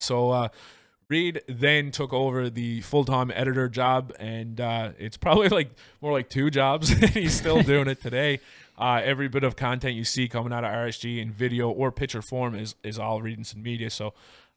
[0.00, 0.48] So uh,
[1.10, 5.70] Reed then took over the full time editor job, and uh, it's probably like
[6.00, 6.88] more like two jobs.
[7.14, 8.40] He's still doing it today.
[8.78, 12.22] Uh, every bit of content you see coming out of RSG in video or picture
[12.22, 13.90] form is is all Reidinson Media.
[13.90, 14.14] So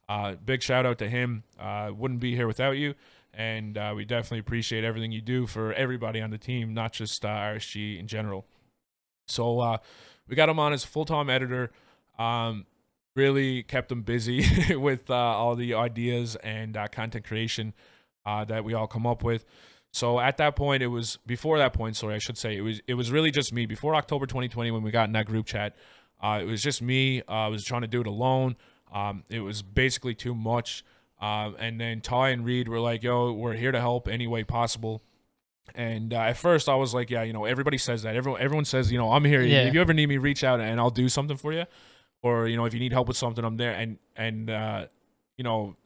[0.08, 1.42] uh, big shout out to him.
[1.60, 2.94] Uh, wouldn't be here without you.
[3.34, 7.22] And uh, we definitely appreciate everything you do for everybody on the team, not just
[7.22, 8.46] uh, RSG in general.
[9.28, 9.76] So uh,
[10.26, 11.70] we got him on as full time editor.
[12.18, 12.64] Um,
[13.14, 17.74] really kept them busy with uh, all the ideas and uh, content creation
[18.26, 19.44] uh, that we all come up with.
[19.92, 21.96] So at that point, it was before that point.
[21.96, 24.82] Sorry, I should say it was it was really just me before October 2020 when
[24.82, 25.76] we got in that group chat.
[26.20, 27.20] Uh, it was just me.
[27.28, 28.56] Uh, I was trying to do it alone.
[28.92, 30.84] Um, it was basically too much.
[31.20, 34.42] Um, and then Ty and Reed were like, "Yo, we're here to help any way
[34.42, 35.00] possible."
[35.76, 38.16] And uh, at first, I was like, "Yeah, you know, everybody says that.
[38.16, 39.42] Everyone, everyone says, you know, I'm here.
[39.42, 39.62] Yeah.
[39.62, 41.66] If you ever need me, reach out and I'll do something for you.
[42.24, 44.86] Or you know, if you need help with something, I'm there." And and uh,
[45.36, 45.76] you know,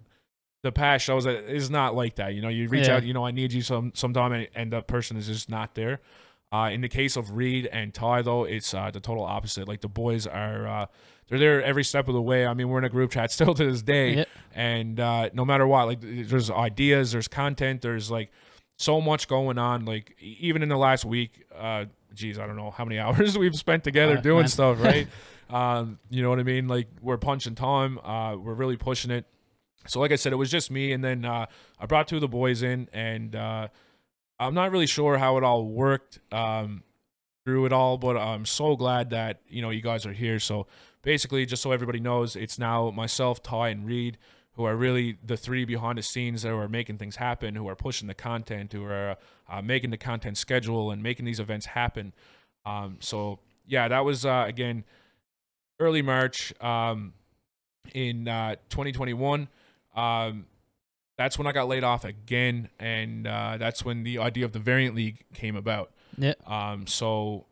[0.63, 2.35] the past shows that it's not like that.
[2.35, 2.97] You know, you reach Yeah.
[2.97, 5.75] out, you know, I need you some sometime, and, and the person is just not
[5.75, 6.01] there.
[6.53, 9.67] Uh, in the case of Reed and Ty, though, it's uh, the total opposite.
[9.69, 10.87] Like the boys are, uh,
[11.29, 12.47] they're there every step of the way.
[12.47, 14.25] I mean, we're in a group chat still to this day, Yeah.
[14.55, 18.31] and uh, no matter what, like there's ideas, there's content, there's like
[18.79, 19.85] so much going on.
[19.87, 23.57] Like even in the last week, uh, geez, I don't know how many hours we've
[23.57, 24.49] spent together Uh, doing man.
[24.49, 25.09] stuff, right?
[25.51, 26.69] um, you know what I mean?
[26.69, 27.99] Like we're punching time.
[27.99, 29.27] Uh, we're really pushing it.
[29.87, 31.47] So like I said, it was just me, and then uh,
[31.79, 33.69] I brought two of the boys in, and uh,
[34.39, 36.83] I'm not really sure how it all worked um,
[37.45, 40.39] through it all, but I'm so glad that you know you guys are here.
[40.39, 40.67] So
[41.03, 44.19] basically, just so everybody knows, it's now myself, Ty, and Reed
[44.59, 47.77] who are really the three behind the scenes that are making things happen, who are
[47.77, 49.17] pushing the content, who are
[49.49, 52.13] uh, making the content schedule and making these events happen.
[52.67, 54.83] Um, so yeah, that was uh, again
[55.81, 57.13] early March um,
[57.95, 59.49] in uh, 2021.
[59.95, 60.47] Um,
[61.17, 64.61] that's when I got laid off again, and uh, that's when the idea of the
[64.61, 65.91] Variant League came about.
[66.17, 66.35] Yeah.
[66.47, 67.47] Um, so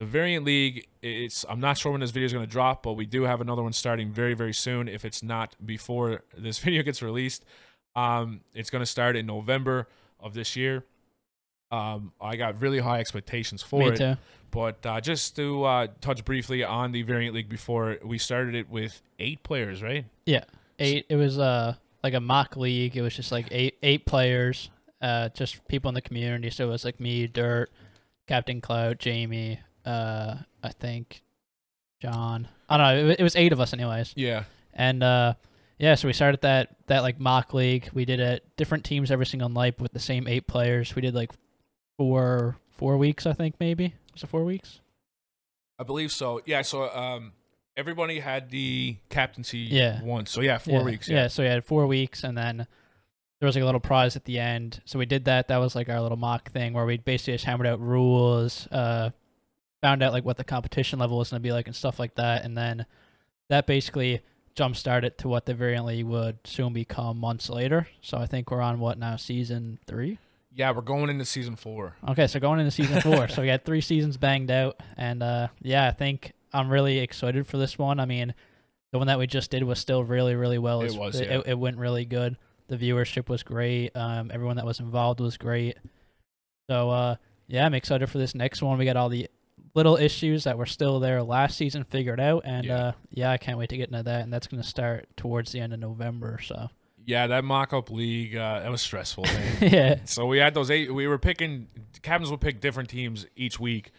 [0.00, 2.94] the Variant League, it's I'm not sure when this video is going to drop, but
[2.94, 4.88] we do have another one starting very very soon.
[4.88, 7.44] If it's not before this video gets released,
[7.94, 10.84] um, it's going to start in November of this year.
[11.70, 13.96] Um, I got really high expectations for Me it.
[13.96, 14.14] too.
[14.50, 18.70] But uh, just to uh, touch briefly on the Variant League before we started it
[18.70, 20.06] with eight players, right?
[20.24, 20.44] Yeah,
[20.78, 21.06] Eight.
[21.08, 22.96] It was uh like a mock league.
[22.96, 24.70] It was just like eight eight players,
[25.02, 26.50] uh, just people in the community.
[26.50, 27.70] So it was like me, Dirt,
[28.26, 31.22] Captain Cloud, Jamie, uh, I think
[32.00, 32.48] John.
[32.68, 33.10] I don't know.
[33.12, 34.12] It, it was eight of us, anyways.
[34.16, 34.44] Yeah.
[34.72, 35.34] And uh,
[35.78, 37.90] yeah, so we started that that like mock league.
[37.92, 40.94] We did it different teams every single night with the same eight players.
[40.94, 41.32] We did like
[41.98, 43.94] four four weeks, I think maybe.
[44.14, 44.80] Was it four weeks?
[45.78, 46.40] I believe so.
[46.46, 46.62] Yeah.
[46.62, 47.32] So um,
[47.76, 50.02] everybody had the captaincy Yeah.
[50.02, 50.30] once.
[50.30, 51.08] So yeah, four yeah, weeks.
[51.08, 51.16] Yeah.
[51.22, 51.28] Yeah.
[51.28, 52.66] so we had four weeks, and then
[53.40, 54.80] there was like a little prize at the end.
[54.86, 55.48] So we did that.
[55.48, 59.10] That was like our little mock thing where we basically just hammered out rules, uh,
[59.82, 62.14] found out like what the competition level was going to be like and stuff like
[62.16, 62.86] that, and then
[63.48, 64.20] that basically
[64.54, 67.86] jump started to what the variant league would soon become months later.
[68.00, 70.18] So I think we're on what now, season three.
[70.58, 71.94] Yeah, we're going into season four.
[72.08, 73.28] Okay, so going into season four.
[73.28, 77.46] so we had three seasons banged out, and uh, yeah, I think I'm really excited
[77.46, 78.00] for this one.
[78.00, 78.34] I mean,
[78.90, 80.82] the one that we just did was still really, really well.
[80.82, 81.40] It was, It, yeah.
[81.46, 82.36] it went really good.
[82.66, 83.96] The viewership was great.
[83.96, 85.78] Um, everyone that was involved was great.
[86.68, 87.16] So uh,
[87.46, 88.78] yeah, I'm excited for this next one.
[88.78, 89.28] We got all the
[89.74, 92.76] little issues that were still there last season figured out, and Yeah.
[92.78, 94.22] uh, yeah, I can't wait to get into that.
[94.22, 96.40] And that's going to start towards the end of November.
[96.42, 96.68] So
[97.08, 99.24] Yeah, that mock-up league uh, that was stressful,
[99.62, 100.92] yeah, so we had those eight.
[100.92, 101.66] We were picking
[102.02, 103.92] captains would pick different teams each week,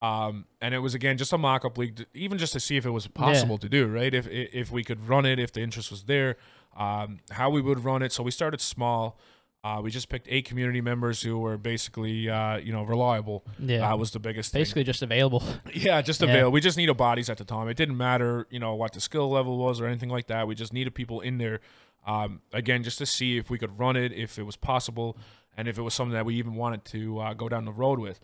[0.00, 2.86] um, and it was again just a mock-up league, to- even just to see if
[2.86, 3.86] it was possible to do.
[3.86, 6.36] Right, if if we could run it, if the interest was there,
[6.74, 8.12] um, how we would run it.
[8.12, 9.18] So we started small.
[9.62, 13.42] Uh, we just picked eight community members who were basically, uh, you know, reliable.
[13.58, 14.60] yeah, That was the biggest thing.
[14.60, 15.42] basically just available.
[15.74, 16.28] Yeah, just Yeah.
[16.28, 16.50] avail.
[16.52, 17.68] We just needed bodies at the time.
[17.68, 20.46] It didn't matter, you know, what the skill level was or anything like that.
[20.46, 21.60] We just needed people in there.
[22.06, 25.16] Um, again, just to see if we could run it, if it was possible,
[25.56, 27.98] and if it was something that we even wanted to uh, go down the road
[27.98, 28.20] with.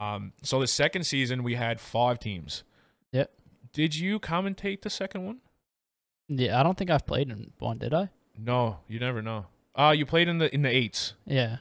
[0.00, 2.62] Um, so the second season, we had five teams.
[3.12, 3.30] Yep.
[3.72, 5.38] Did you commentate the second one?
[6.28, 8.10] Yeah, I don't think I've played in one, did I?
[8.38, 9.46] No, you never know.
[9.74, 11.14] Uh, you played in the in the eights.
[11.26, 11.58] Yeah.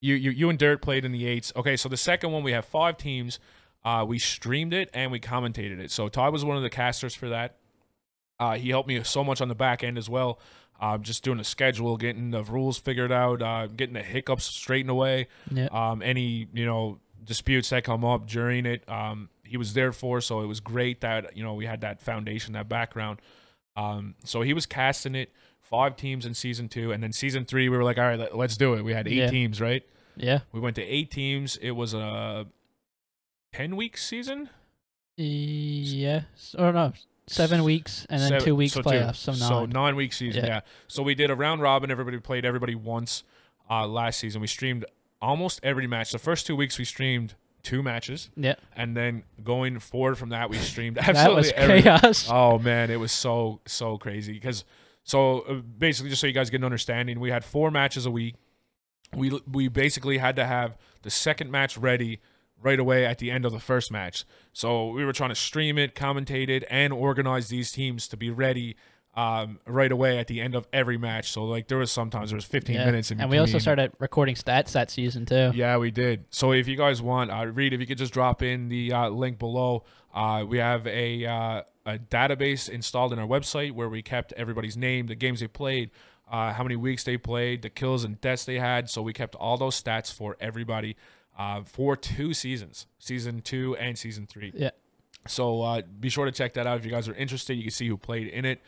[0.00, 1.52] You you you and Dirt played in the eights.
[1.56, 3.38] Okay, so the second one we have five teams.
[3.84, 5.90] Uh, we streamed it and we commentated it.
[5.90, 7.56] So Todd was one of the casters for that.
[8.38, 10.38] Uh, he helped me so much on the back end as well.
[10.80, 14.90] Uh, just doing the schedule, getting the rules figured out, uh, getting the hiccups straightened
[14.90, 15.26] away.
[15.50, 15.66] Yeah.
[15.72, 20.20] Um, any you know disputes that come up during it, um, he was there for.
[20.20, 23.20] So it was great that you know we had that foundation, that background.
[23.76, 25.32] Um, so he was casting it.
[25.60, 28.34] Five teams in season two, and then season three, we were like, all right, let,
[28.36, 28.82] let's do it.
[28.82, 29.30] We had eight Yeah.
[29.30, 29.82] teams, right?
[30.16, 30.38] Yeah.
[30.50, 31.56] We went to eight teams.
[31.58, 32.46] It was a
[33.52, 34.48] ten week season.
[35.16, 36.54] Yes.
[36.58, 36.92] Or no,
[37.28, 39.16] seven weeks and then Seven- two weeks so playoffs.
[39.16, 39.40] So nine.
[39.40, 40.44] So nine week season.
[40.44, 40.50] Yeah.
[40.50, 40.60] Yeah.
[40.86, 41.90] So we did a round robin.
[41.90, 43.24] Everybody played everybody once.
[43.70, 44.84] Uh, last season we streamed
[45.20, 46.12] almost every match.
[46.12, 48.54] The first two weeks we streamed two matches, yeah.
[48.76, 52.28] and then going forward from that we streamed absolutely That was chaos.
[52.32, 54.64] Oh man, it was so so crazy because
[55.04, 58.10] so uh, basically just so you guys get an understanding, we had four matches a
[58.10, 58.36] week.
[59.14, 62.20] We we basically had to have the second match ready
[62.62, 64.24] right away at the end of the first match.
[64.52, 68.30] So we were trying to stream it, commentate it, and organize these teams to be
[68.30, 68.76] ready
[69.14, 71.30] um, right away at the end of every match.
[71.32, 72.84] So like there was sometimes there was 15 Yeah.
[72.84, 75.50] minutes in and we also started recording stats that season too.
[75.54, 76.24] Yeah, we did.
[76.30, 79.08] So if you guys want, uh, Reed, if you could just drop in the uh,
[79.08, 84.02] link below, uh, we have a, uh, a database installed in our website where we
[84.02, 85.90] kept everybody's name, the games they played,
[86.30, 88.88] uh, how many weeks they played, the kills and deaths they had.
[88.88, 90.96] So we kept all those stats for everybody
[91.38, 94.52] uh, for two seasons, season two and season three.
[94.54, 94.70] Yeah.
[95.26, 97.54] So uh, be sure to check that out if you guys are interested.
[97.54, 98.60] You can see who played in it.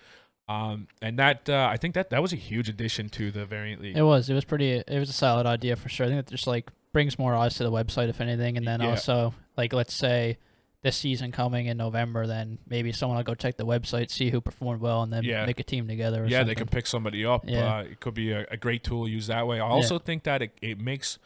[0.49, 3.81] Um, and that uh, I think that that was a huge addition to the variant
[3.83, 3.97] league.
[3.97, 4.29] It was.
[4.29, 4.73] It was pretty.
[4.73, 6.07] It was a solid idea for sure.
[6.07, 8.81] I think it just like brings more eyes to the website, if anything, and then
[8.81, 8.91] Yeah.
[8.91, 10.39] also like let's say
[10.83, 14.41] this season coming in November, then maybe someone will go check the website, see who
[14.41, 15.45] performed well, and then Yeah.
[15.47, 16.25] make a team together.
[16.25, 16.47] Or yeah, something.
[16.49, 17.45] they can pick somebody up.
[17.47, 17.77] Yeah.
[17.77, 19.61] Uh, it could be a, a great tool used that way.
[19.61, 21.19] I also think that it, it makes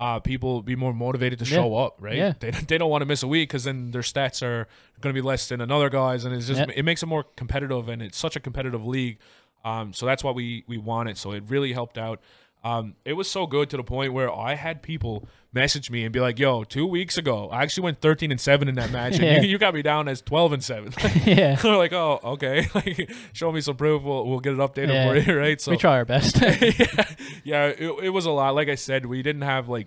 [0.00, 1.56] uh, people be more motivated to Yeah.
[1.56, 2.16] show up, right?
[2.16, 2.32] Yeah.
[2.38, 4.68] They, they don't want to miss a week because then their stats are
[5.00, 6.66] going to be less than another guy's, and it's just Yeah.
[6.74, 9.18] it makes it more competitive, and it's such a competitive league.
[9.64, 11.18] Um, so that's why we we wanted.
[11.18, 12.20] So it really helped out.
[12.64, 16.12] Um, it was so good to the point where I had people message me and
[16.12, 19.18] be like, "Yo, two weeks ago, I actually went 13 and seven in that match,
[19.20, 20.92] and you, you got me down as 12 and seven.
[21.24, 22.66] yeah, They're like, "Oh, okay.
[22.74, 24.02] Like, show me some proof.
[24.02, 25.08] We'll we'll get it updated Yeah.
[25.08, 26.40] for you, right?" So we try our best.
[26.40, 27.04] yeah,
[27.44, 28.54] yeah it, it was a lot.
[28.54, 29.86] Like I said, we didn't have like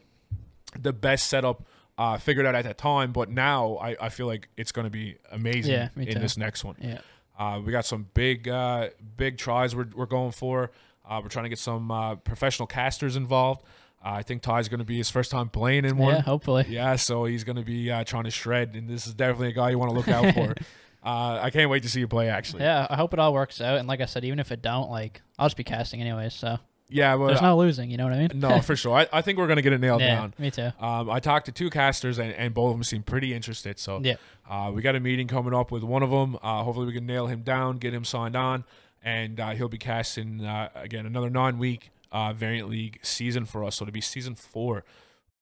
[0.80, 1.66] the best setup
[1.98, 4.90] uh, figured out at that time, but now I, I feel like it's going to
[4.92, 6.20] be amazing Yeah, in too.
[6.20, 6.78] this next one.
[6.80, 7.00] yeah,
[7.38, 10.72] Uh, we got some big uh, big tries we're, we're going for.
[11.12, 13.64] Uh, we're trying to get some uh, professional casters involved.
[14.04, 16.16] Uh, I think Ty's going to be his first time playing in one.
[16.16, 16.22] yeah.
[16.22, 19.50] Hopefully, Yeah, so he's going to be uh, trying to shred, and this is definitely
[19.50, 20.56] a guy you want to look out for.
[21.04, 22.30] uh, I can't wait to see you play.
[22.30, 22.88] Actually, yeah.
[22.90, 23.78] I hope it all works out.
[23.78, 26.34] And like I said, even if it don't, like I'll just be casting anyways.
[26.34, 26.60] So
[26.92, 27.92] yeah, but there's no losing.
[27.92, 28.30] You know what I mean?
[28.36, 28.98] no, for sure.
[28.98, 30.34] I, I think we're going to get it nailed yeah, down.
[30.38, 30.72] me too.
[30.80, 33.80] Um, I talked to two casters, and, and both of them seem pretty interested.
[33.80, 34.16] So Yeah,
[34.50, 36.38] uh, we got a meeting coming up with one of them.
[36.42, 38.66] Uh, hopefully, we can nail him down, get him signed on,
[39.02, 43.76] and uh, he'll be casting uh, again another nine-week uh, variant league season for us.
[43.78, 44.84] So it'll be season four,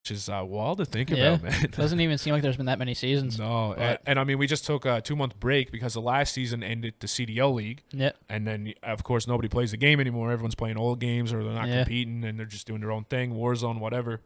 [0.01, 1.33] which is uh, wild to think Yeah.
[1.33, 1.69] about, man.
[1.75, 3.37] doesn't even seem like there's been that many seasons.
[3.39, 6.63] No, and, and I mean, we just took a two-month break because the last season
[6.63, 10.31] ended the CDL league, Yeah, and then of course nobody plays the game anymore.
[10.31, 11.83] Everyone's playing old games, or they're not Yeah.
[11.83, 14.21] competing, and they're just doing their own thing, Warzone, whatever.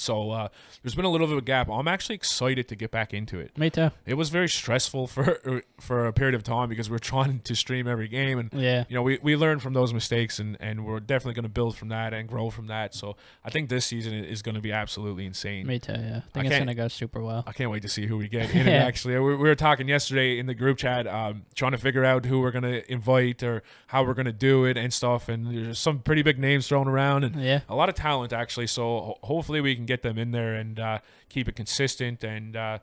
[0.00, 0.48] So uh,
[0.82, 1.68] there's been a little bit of a gap.
[1.68, 3.58] I'm actually excited to get back into it.
[3.58, 3.90] me too.
[4.06, 7.88] It was very stressful for for a period of time because we're trying to stream
[7.88, 11.00] every game, and Yeah, you know we, we learned from those mistakes, and, and we're
[11.00, 12.94] definitely going to build from that and grow from that.
[12.94, 15.66] So I think this season is going to be absolutely insane.
[15.66, 15.92] me too.
[15.92, 17.42] Yeah, I think I it's gonna go super well.
[17.46, 18.72] I can't wait to see who we get in it.
[18.72, 22.24] Actually, we, we were talking yesterday in the group chat, um, trying to figure out
[22.24, 25.28] who we're gonna invite or how we're gonna do it and stuff.
[25.28, 28.68] And there's some pretty big names thrown around and Yeah, a lot of talent actually.
[28.68, 30.98] So ho- hopefully we can get them in there and uh,
[31.28, 32.78] keep it consistent and uh,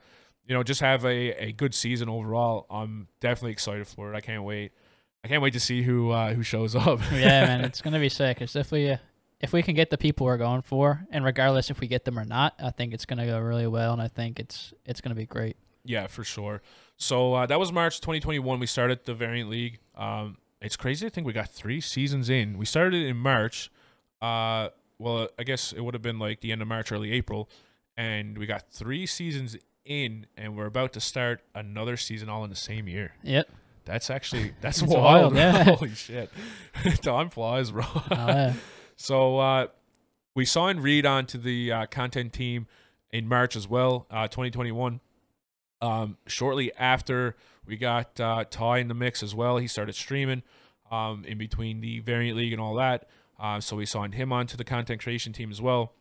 [0.46, 2.65] you know just have a, a good season overall.
[2.70, 4.18] I'm definitely excited for it.
[4.18, 4.74] I can't wait.
[5.24, 7.00] I can't wait to see who uh, who shows up.
[7.13, 8.41] yeah, man, it's gonna be sick.
[8.41, 8.98] It's if we
[9.39, 12.20] if we can get the people we're going for, and regardless if we get them
[12.20, 15.15] or not, I think it's gonna go really well, and I think it's it's gonna
[15.15, 15.56] be great.
[15.86, 16.62] Yeah, for sure.
[16.98, 18.60] So uh, that was March 2021.
[18.60, 19.80] We started the Variant League.
[19.96, 22.58] Um, it's crazy to think we got three seasons in.
[22.58, 23.70] We started it in March.
[24.20, 27.50] Uh, well, I guess it would have been like the end of March, early April,
[27.98, 32.50] and we got three seasons in, and we're about to start another season all in
[32.50, 33.14] the same year.
[33.24, 33.50] Yep.
[33.86, 35.34] That's actually that's wild.
[35.34, 35.64] wild, yeah.
[35.76, 36.30] Holy shit,
[37.02, 37.84] time flies, bro.
[37.86, 38.54] Oh, yeah.
[38.96, 39.68] So uh,
[40.36, 42.68] we signed Reed onto the uh, content team
[43.12, 45.00] in March as well, uh, 2021.
[45.82, 50.42] Um, shortly after we got uh, Ty in the mix as well, he started streaming
[50.90, 53.08] um, in between the Variant League and all that.
[53.39, 55.93] Uh, so we signed him onto the content creation team as well.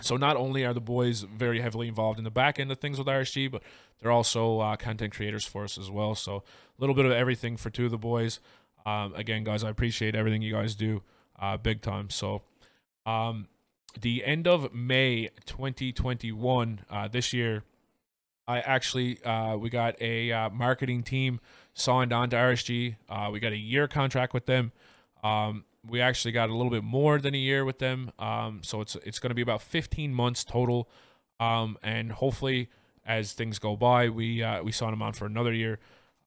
[0.00, 2.98] So not only are the boys very heavily involved in the back end of things
[2.98, 3.62] with RSG, but
[4.00, 6.14] they're also uh, content creators for us as well.
[6.14, 8.40] So a little bit of everything for two of the boys.
[8.84, 11.02] Um, again, guys, I appreciate everything you guys do,
[11.38, 12.10] uh, big time.
[12.10, 12.42] So,
[13.06, 13.48] um,
[14.00, 17.62] the end of May 2021, uh, this year,
[18.48, 21.40] I actually uh, we got a uh, marketing team
[21.74, 22.96] signed on to RSG.
[23.08, 24.72] Uh, we got a year contract with them.
[25.22, 28.10] Um, we actually got a little bit more than a year with them.
[28.18, 30.88] Um, so it's it's going to be about 15 months total.
[31.40, 32.68] Um, and hopefully,
[33.04, 35.78] as things go by, we uh, we sign them on for another year.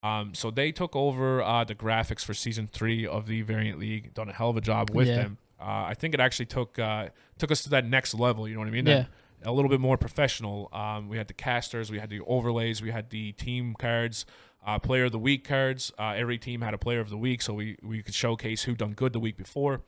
[0.04, 4.14] Um, so they took over uh, the graphics for season three of the Variant League.
[4.14, 5.16] Done a hell of a job with Yeah.
[5.16, 5.38] them.
[5.60, 8.48] Uh, I think it actually took uh, took us to that next level.
[8.48, 8.86] You know what I mean?
[8.86, 8.96] Yeah.
[8.96, 9.08] That-
[9.44, 10.70] a little bit more professional.
[10.74, 14.26] Um, we had the casters, we had the overlays, we had the team cards,
[14.66, 15.92] uh, player of the week cards.
[15.98, 18.76] Uh, every team had a player of the week, so we we could showcase who
[18.76, 19.82] done good the week before,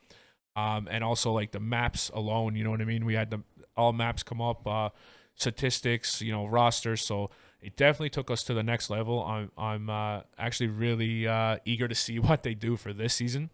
[0.55, 2.55] um, and also like the maps alone.
[2.55, 3.03] You know what I mean?
[3.03, 3.41] We had the
[3.75, 4.89] all maps come up, uh,
[5.35, 7.01] statistics, you know, rosters.
[7.01, 9.23] So it definitely took us to the next level.
[9.23, 13.49] I'm I'm uh, actually really uh, eager to see what they do for this season.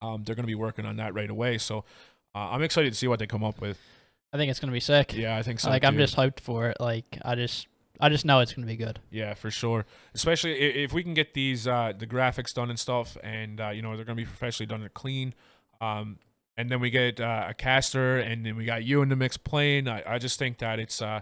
[0.00, 1.84] Um, they're going to be working on that right away, so
[2.34, 3.78] uh, I'm excited to see what they come up with.
[4.32, 5.14] I think it's gonna be sick.
[5.14, 5.68] Yeah, I think so.
[5.68, 6.78] like I'm just hyped for it.
[6.80, 7.66] Like I just
[8.00, 8.98] I just know it's gonna be good.
[9.10, 9.86] Yeah, for sure.
[10.14, 13.82] Especially if we can get these uh, the graphics done and stuff, and uh, you
[13.82, 15.34] know they're gonna be professionally done and clean.
[15.80, 16.18] Um,
[16.56, 19.36] and then we get uh, a caster, and then we got you in the mix
[19.36, 19.88] playing.
[19.88, 21.20] I, I just think that it's uh,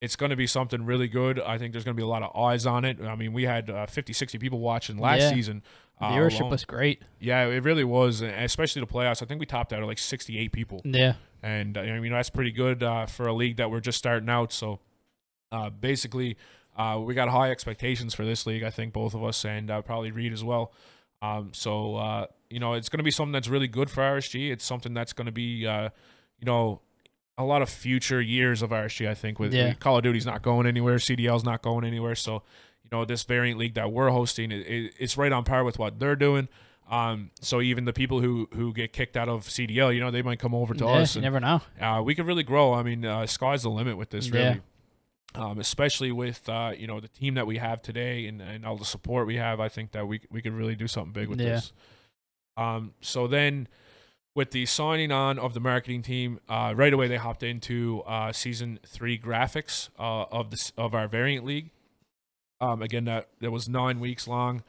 [0.00, 1.40] it's gonna be something really good.
[1.40, 3.00] I think there's gonna be a lot of eyes on it.
[3.02, 5.30] I mean, we had uh, 50, 60 people watching last Yeah.
[5.30, 5.62] season.
[6.00, 6.50] uh, Viewership alone.
[6.50, 7.02] was great.
[7.20, 9.22] yeah, it really was, and especially the playoffs.
[9.22, 11.14] I think we topped out at like 68 people Yeah.
[11.42, 14.28] and uh, I mean that's pretty good uh, for a league that we're just starting
[14.28, 14.52] out.
[14.52, 14.80] So
[15.54, 16.36] Uh, basically,
[16.76, 18.64] uh, we got high expectations for this league.
[18.64, 20.72] I think both of us and uh, probably Reed as well.
[21.22, 24.50] Um, so uh, you know, it's going to be something that's really good for RSG.
[24.50, 25.90] It's something that's going to be, uh,
[26.38, 26.80] you know,
[27.38, 29.08] a lot of future years of RSG.
[29.08, 29.74] I think with, Yeah.
[29.74, 32.14] Call of Duty's not going anywhere, CDL's not going anywhere.
[32.14, 32.42] So
[32.82, 35.78] you know, this variant league that we're hosting, it, it, it's right on par with
[35.78, 36.48] what they're doing.
[36.90, 40.20] Um, so even the people who who get kicked out of CDL, you know, they
[40.22, 41.62] might come over to yeah, us you and never know.
[41.80, 42.74] uh, we could really grow.
[42.74, 44.56] I mean, uh, sky's the limit with this, Yeah.
[45.36, 48.76] Um, especially with uh, you know the team that we have today and, and all
[48.76, 51.40] the support we have, I think that we we could really do something big with
[51.40, 51.54] Yeah.
[51.56, 51.72] this.
[52.56, 53.66] Um, so then,
[54.36, 58.30] with the signing on of the marketing team, uh, right away they hopped into uh,
[58.32, 61.70] season three graphics uh, of this of our variant league.
[62.60, 64.62] Um, again, that that was nine weeks long.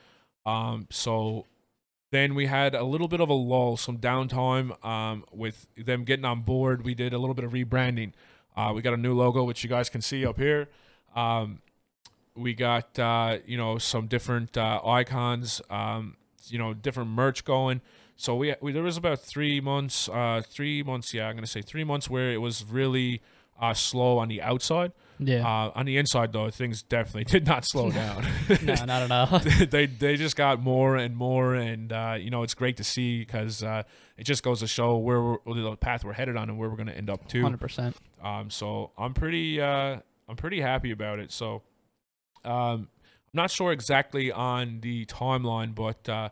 [0.47, 1.45] Um, so
[2.11, 6.25] then we had a little bit of a lull, some downtime um, with them getting
[6.25, 6.83] on board.
[6.83, 8.13] We did a little bit of rebranding.
[8.55, 10.69] Uh, we got a new logo, which you guys can see up here.
[11.15, 11.61] Um,
[12.35, 17.81] we got uh, you know some different uh, icons, um, you know different merch going.
[18.17, 21.61] So we, we there was about three months, uh, three months, yeah, I'm gonna say
[21.61, 23.21] three months where it was really
[23.59, 24.93] uh, slow on the outside.
[25.19, 25.47] Yeah.
[25.47, 28.25] Uh, on the inside though, things definitely did not slow down.
[28.63, 29.39] no, not at all.
[29.39, 33.19] they they just got more and more, and uh, you know it's great to see
[33.19, 33.83] because uh,
[34.17, 36.75] it just goes to show where we're, the path we're headed on and where we're
[36.75, 37.41] going to end up too.
[37.41, 37.95] Hundred percent.
[38.23, 39.97] Um, so I'm pretty uh,
[40.27, 41.31] I'm pretty happy about it.
[41.31, 41.61] So
[42.43, 42.87] um, I'm
[43.33, 46.29] not sure exactly on the timeline, but uh,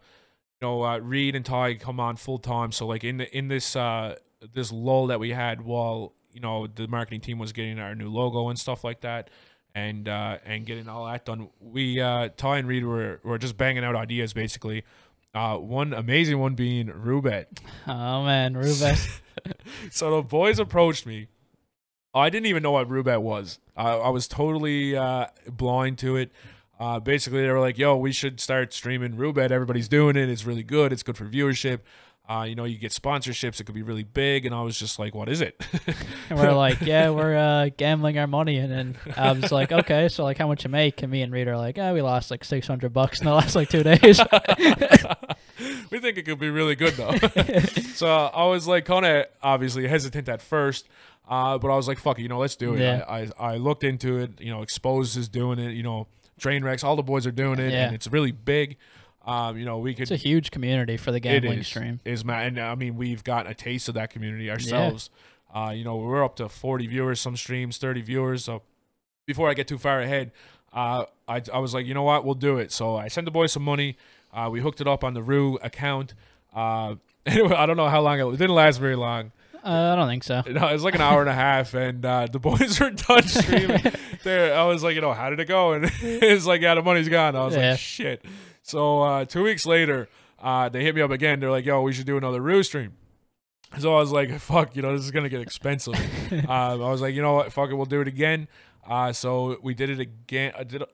[0.61, 2.71] you know uh, Reed and Ty come on full time.
[2.71, 4.15] So like in the in this uh,
[4.53, 8.09] this lull that we had while you know the marketing team was getting our new
[8.09, 9.29] logo and stuff like that.
[9.75, 13.57] And uh, and getting all that done, we uh, Ty and Reed were, were just
[13.57, 14.83] banging out ideas basically.
[15.33, 17.45] Uh, one amazing one being Roobet.
[17.87, 19.19] Oh man, Roobet.
[19.91, 21.27] So the boys approached me.
[22.13, 23.59] I didn't even know what Roobet was.
[23.75, 26.31] I, I was totally uh, blind to it.
[26.79, 29.51] Uh, basically, they were like, "Yo, we should start streaming Roobet.
[29.51, 30.29] Everybody's doing it.
[30.29, 30.93] It's really good.
[30.93, 31.79] It's good for viewership.
[32.27, 33.59] Uh, you know, you get sponsorships.
[33.59, 35.61] It could be really big." And I was just like, "What is it?"
[36.29, 40.07] and we're like, yeah, we're uh, gambling our money, and then I was like, okay,
[40.07, 41.01] so like, how much you make?
[41.03, 43.33] And me and Reed are like, oh, we lost like six hundred bucks in the
[43.33, 44.21] last like two days.
[45.91, 47.15] we think it could be really good though.
[47.93, 50.87] so I was like kind of obviously hesitant at first,
[51.27, 53.03] uh, but I was like, "Fuck it, you know, let's do it." Yeah.
[53.07, 54.39] I, I I looked into it.
[54.39, 55.73] You know, Exposed is doing it.
[55.73, 56.07] You know,
[56.39, 57.85] Trainwrecks, all the boys are doing it, Yeah.
[57.87, 58.77] and it's really big.
[59.25, 61.99] Um, you know, we could it's a huge community for the gambling is, stream.
[62.03, 65.09] Is ma- and I mean, we've got a taste of that community ourselves.
[65.55, 68.43] Uh, you know, we're up to 40 viewers, some streams, 30 viewers.
[68.43, 68.63] So
[69.25, 70.31] before I get too far ahead,
[70.73, 72.71] uh, I, I was like, you know what, we'll do it.
[72.71, 73.95] So I sent the boys some money.
[74.33, 76.15] Uh, we hooked it up on the Rue account.
[76.53, 76.95] Uh,
[77.25, 79.31] anyway, I don't know how long it, it didn't last very long.
[79.63, 80.43] Uh, I don't think so.
[80.49, 83.23] No, it was like an hour and a half, and uh, the boys were done
[83.23, 83.83] streaming.
[84.23, 85.71] there, I was like, you know, how did it go?
[85.73, 87.35] And it's like, yeah, the money's gone.
[87.37, 87.69] I was Yeah.
[87.71, 88.25] like, shit.
[88.63, 90.07] So uh, two weeks later,
[90.41, 91.39] uh, they hit me up again.
[91.39, 92.93] They're like, yo, we should do another Rue stream.
[93.79, 95.93] So I was like, fuck, you know, this is gonna get expensive.
[96.31, 98.47] um, I was like, you know what, fuck it, we'll do it again.
[98.87, 100.51] Uh, so we did it again.
[100.57, 100.81] I did.
[100.81, 100.89] It,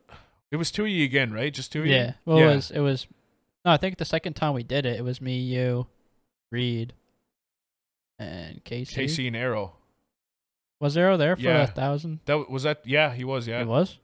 [0.51, 1.53] it was two of you again, right?
[1.53, 1.91] Just two E.
[1.91, 2.13] Yeah.
[2.25, 2.51] Well, Yeah.
[2.51, 3.07] it was it was.
[3.65, 5.87] No, I think the second time we did it, it was me, you,
[6.51, 6.93] Reed,
[8.17, 8.95] and Casey.
[8.95, 9.73] Casey and Arrow.
[10.79, 11.63] Was Arrow there for Yeah.
[11.63, 12.19] a thousand?
[12.25, 12.81] That was that.
[12.85, 13.47] Yeah, he was.
[13.47, 13.97] Yeah, he was.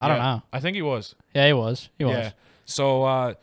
[0.00, 0.22] I don't Yeah.
[0.36, 0.42] know.
[0.52, 1.14] I think he was.
[1.34, 1.88] Yeah, he was.
[1.98, 2.14] He was.
[2.14, 2.30] Yeah.
[2.64, 3.34] So uh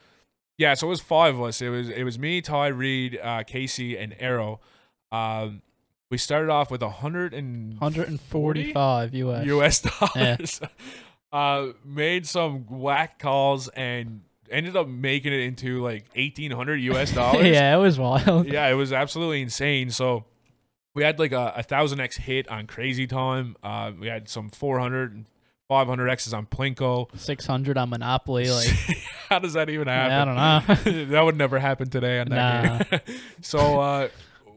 [0.58, 1.62] yeah, so it was five of us.
[1.62, 4.60] It was it was me, Ty Reed, uh, Casey, and Arrow.
[5.12, 5.62] Um
[6.12, 9.46] we started off with a hundred and 145 US.
[9.48, 10.62] US dollars.
[11.34, 17.12] uh made some whack calls and ended up making it into like eighteen hundred US
[17.16, 17.48] dollars.
[17.48, 18.48] yeah, it was wild.
[18.48, 19.90] yeah, it was absolutely insane.
[19.90, 20.26] So
[20.94, 23.56] we had like a, a thousand X hit on Crazy Time.
[23.64, 25.26] Uh we had some 400
[25.70, 27.08] and 500 X's on Plinko.
[27.18, 28.50] 600 on Monopoly.
[28.50, 28.68] Like,
[29.30, 30.36] How does that even yeah, I happen?
[30.36, 31.06] don't know.
[31.12, 33.00] that would never happen today on that game.
[33.42, 34.08] so uh,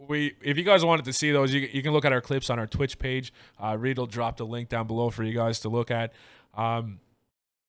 [0.07, 2.51] we, if you guys wanted to see those, you, you can look at our clips
[2.51, 3.33] on our Twitch page.
[3.63, 6.13] Uh, Reed will drop the link down below for you guys to look at.
[6.55, 7.01] Um,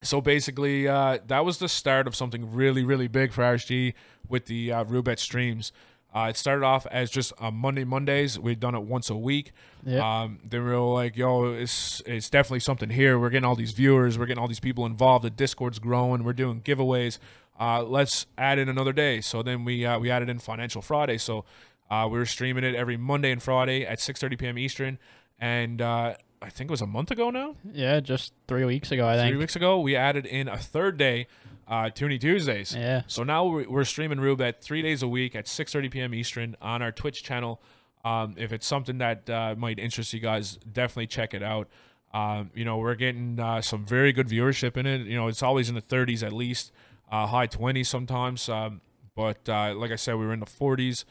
[0.02, 3.94] so basically, uh, that was the start of something really, really big for RSG
[4.30, 5.72] with the uh, Roobet streams.
[6.14, 8.40] Uh, it started off as just uh, Monday Mondays.
[8.40, 9.52] We'd done it once a week.
[9.86, 10.22] yeah.
[10.24, 13.20] Um, they were like, "Yo, it's it's definitely something here.
[13.20, 14.18] We're getting all these viewers.
[14.18, 15.24] We're getting all these people involved.
[15.24, 16.24] The Discord's growing.
[16.24, 17.20] We're doing giveaways.
[17.60, 21.20] Uh, let's add in another day." So then we uh, we added in Financial Friday.
[21.20, 21.46] So
[21.92, 24.58] uh, we were streaming it every Monday and Friday at 6:30 p.m.
[24.58, 24.98] Eastern.
[25.40, 29.08] And uh, I think it was a month ago now, yeah, just three weeks ago,
[29.08, 29.40] I three think.
[29.40, 31.28] weeks ago, we added in a third day,
[31.70, 32.76] uh, Toonie Tuesdays.
[32.76, 33.04] Yeah.
[33.08, 36.14] So now we're, we're streaming Roobet three days a week at 6:30 p.m.
[36.14, 37.62] Eastern on our Twitch channel.
[38.04, 41.68] Um, if it's something that uh, might interest you guys, definitely check it out.
[42.14, 45.02] Um, you know, we're getting uh, some very good viewership in it.
[45.02, 46.72] You know, it's always in the 30s at least,
[47.12, 48.50] uh, high 20s sometimes.
[48.50, 48.82] Um,
[49.16, 51.04] but uh, like I said, we were in the 40s.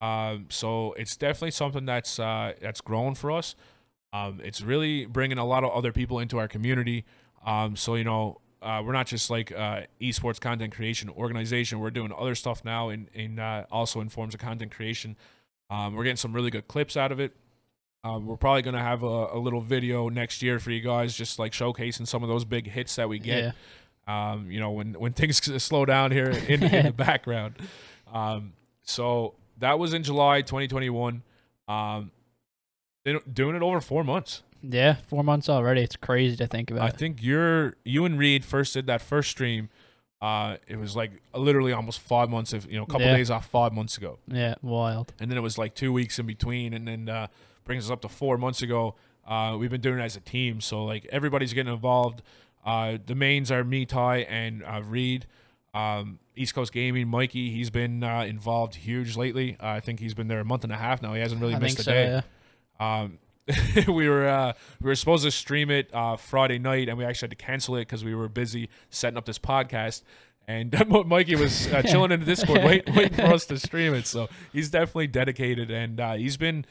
[0.00, 3.56] Um, so it's definitely something that's uh, that's grown for us.
[4.12, 7.04] Um, it's really bringing a lot of other people into our community.
[7.44, 11.80] Um, so you know, uh, we're not just like uh, esports content creation organization.
[11.80, 15.16] We're doing other stuff now, in in uh, also in forms of content creation.
[15.68, 17.36] Um, we're getting some really good clips out of it.
[18.04, 21.38] Um, we're probably gonna have a, a little video next year for you guys, just
[21.38, 23.54] like showcasing some of those big hits that we get.
[24.08, 24.32] Yeah.
[24.32, 27.56] Um, you know, when when things slow down here in, in the background.
[28.10, 31.22] Um, so that was in July 2021.
[31.68, 32.12] Um,
[33.30, 34.42] doing it over four months.
[34.68, 35.82] Yeah, four months already.
[35.82, 36.82] It's crazy to think about.
[36.84, 39.68] I think you're you and Reed first did that first stream.
[40.22, 43.16] Uh, it was like literally almost five months of you know a couple Yeah.
[43.16, 45.12] days off five months ago, yeah, wild.
[45.20, 47.26] and then it was like two weeks in between, and then uh,
[47.64, 48.94] brings us up to four months ago.
[49.26, 52.22] Uh, we've been doing it as a team, so like everybody's getting involved.
[52.64, 55.26] Uh, the mains are me, Ty, and uh, Reed.
[55.74, 59.56] Um, East Coast Gaming, Mikey, he's been uh, involved huge lately.
[59.60, 61.12] Uh, I think he's been there a month and a half now.
[61.14, 61.92] He hasn't really I missed think a so.
[61.92, 62.22] day.
[62.80, 63.00] Yeah.
[63.02, 63.18] Um,
[63.88, 67.26] we were uh, we were supposed to stream it uh, Friday night, and we actually
[67.26, 70.02] had to cancel it because we were busy setting up this podcast.
[70.46, 70.74] And
[71.06, 74.06] Mikey was uh, chilling in the Discord, wait, waiting for us to stream it.
[74.06, 76.66] So he's definitely dedicated, and uh, he's been,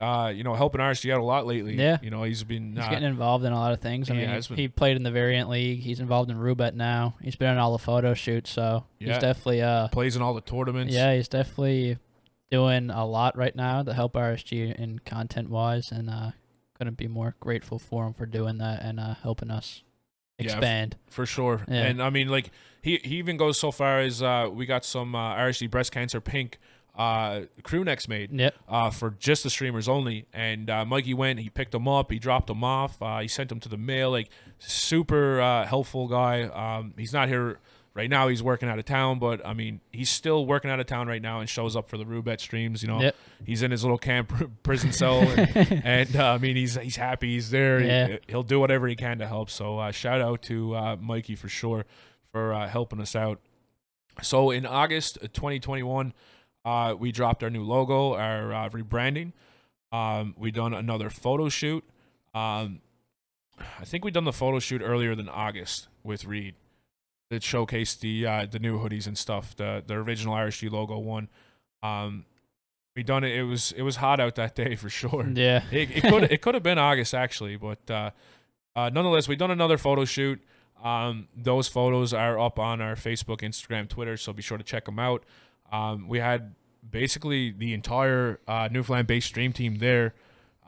[0.00, 1.74] uh, you know, helping RSG out a lot lately.
[1.76, 1.98] Yeah.
[2.02, 2.76] you know, he's been.
[2.76, 4.08] He's uh, getting involved in a lot of things.
[4.10, 4.56] I he mean, he, been.
[4.56, 5.80] he played in the Variant League.
[5.80, 7.16] He's involved in Roobet now.
[7.20, 9.14] He's been in all the photo shoots, so Yeah.
[9.14, 10.94] he's definitely uh plays in all the tournaments.
[10.94, 11.98] yeah, he's definitely
[12.50, 16.30] doing a lot right now to help RSG in content wise, and uh
[16.74, 19.82] couldn't be more grateful for him for doing that and uh helping us
[20.38, 20.96] Yeah, expand.
[21.08, 21.64] for sure.
[21.68, 21.84] Yeah.
[21.84, 22.50] And I mean, like
[22.82, 26.20] he he even goes so far as uh, we got some uh, RSG breast cancer
[26.20, 26.58] pink
[26.94, 28.30] uh, crew necks made.
[28.32, 28.54] Yep.
[28.68, 30.26] uh, for just the streamers only.
[30.32, 33.48] And uh, Mikey went, he picked them up, he dropped them off, uh, he sent
[33.50, 34.10] them to the mail.
[34.10, 34.28] Like
[34.58, 36.42] super uh, helpful guy.
[36.44, 37.58] Um, he's not here
[37.96, 38.28] right now.
[38.28, 41.20] He's working out of town, but I mean, he's still working out of town right
[41.22, 42.82] now and shows up for the Roobet streams.
[42.82, 43.16] You know, Yep.
[43.44, 44.32] he's in his little camp
[44.62, 47.32] prison cell, and, and uh, I mean, he's he's happy.
[47.34, 47.80] He's there.
[47.80, 48.16] He- Yeah.
[48.28, 49.50] he'll do whatever he can to help.
[49.50, 51.86] So uh, shout out to uh, Mikey for sure
[52.30, 53.40] for uh, helping us out.
[54.22, 56.12] So in August 2021,
[56.64, 59.32] uh, we dropped our new logo, our uh, rebranding.
[59.92, 61.84] Um, we done another photo shoot.
[62.34, 62.80] Um,
[63.80, 66.54] I think we done the photo shoot earlier than August with Reed.
[67.28, 69.56] That showcased the uh, the new hoodies and stuff.
[69.56, 71.28] The the original RSG logo one.
[71.82, 72.24] Um,
[72.94, 73.36] we done it.
[73.36, 75.28] It was it was hot out that day for sure.
[75.28, 75.62] Yeah.
[75.70, 78.10] It, it could it could have been August actually, but uh,
[78.74, 80.40] uh, nonetheless, we done another photo shoot.
[80.82, 84.84] Um, those photos are up on our Facebook, Instagram, Twitter, so be sure to check
[84.84, 85.24] them out.
[85.72, 86.54] Um, we had
[86.88, 90.14] basically the entire uh, Newfoundland-based stream team there.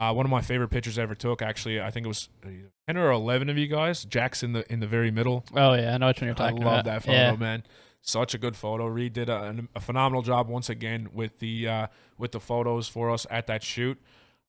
[0.00, 2.50] Uh, one of my favorite pictures I ever took, actually, I think it was uh,
[2.86, 4.04] ten or eleven of you guys.
[4.04, 5.44] Jack's in the in the very middle.
[5.54, 6.66] Oh yeah, I know which one you're talking about.
[6.66, 6.92] I love about.
[6.92, 7.36] that photo, yeah.
[7.36, 7.62] man.
[8.00, 8.86] Such a good photo.
[8.86, 11.86] Reed did a, a phenomenal job once again with the uh,
[12.16, 13.98] with the photos for us at that shoot.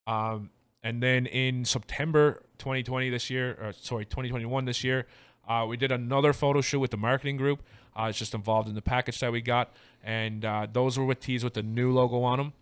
[0.06, 0.52] Um,
[0.84, 5.08] and then in September 2020 this year, or sorry, 2021 this year,
[5.48, 7.64] uh, we did another photo shoot with the marketing group.
[7.96, 9.74] Uh, it's just involved in the package that we got,
[10.04, 12.54] and uh, those were with tees with the new logo on them,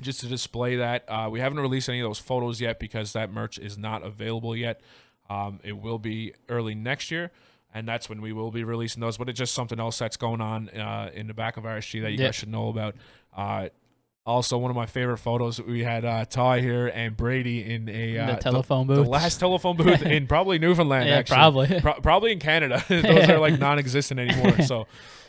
[0.00, 1.04] just to display that.
[1.08, 4.54] Uh, we haven't released any of those photos yet because that merch is not available
[4.56, 4.80] yet.
[5.30, 7.30] Um, it will be early next year,
[7.74, 9.18] and that's when we will be releasing those.
[9.18, 12.12] But it's just something else that's going on uh, in the back of RSG that
[12.12, 12.26] you Yeah.
[12.26, 12.94] guys should know about.
[13.36, 13.68] Uh,
[14.24, 18.18] also, one of my favorite photos, we had uh, Ty here and Brady in a
[18.18, 19.04] uh, the telephone the, booth.
[19.04, 21.08] the last telephone booth in probably Newfoundland.
[21.08, 21.34] yeah, actually.
[21.36, 21.80] probably.
[21.80, 22.84] Pro- probably in Canada.
[22.88, 24.60] Those are like non-existent anymore.
[24.62, 24.86] So,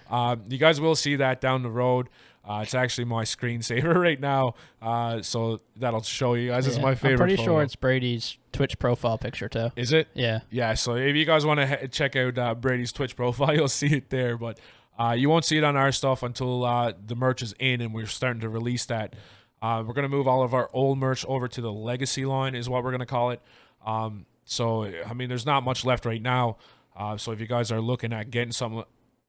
[0.09, 2.09] um, you guys will see that down the road.
[2.47, 6.67] Uh, it's actually my screensaver right now, uh, so that'll show you guys.
[6.67, 6.81] Yeah.
[6.81, 7.11] my favorite.
[7.13, 7.51] I'm pretty photo.
[7.51, 9.71] sure it's Brady's Twitch profile picture too.
[9.75, 10.07] Is it?
[10.13, 10.39] Yeah.
[10.49, 10.73] Yeah.
[10.73, 13.93] So if you guys want to he- check out uh, Brady's Twitch profile, you'll see
[13.97, 14.37] it there.
[14.37, 14.59] But
[14.97, 17.93] uh, you won't see it on our stuff until uh, the merch is in and
[17.93, 19.15] we're starting to release that.
[19.61, 22.69] Uh, we're gonna move all of our old merch over to the legacy line, is
[22.69, 23.41] what we're gonna call it.
[23.85, 26.57] Um, so I mean, there's not much left right now.
[26.95, 28.83] Uh, so if you guys are looking at getting something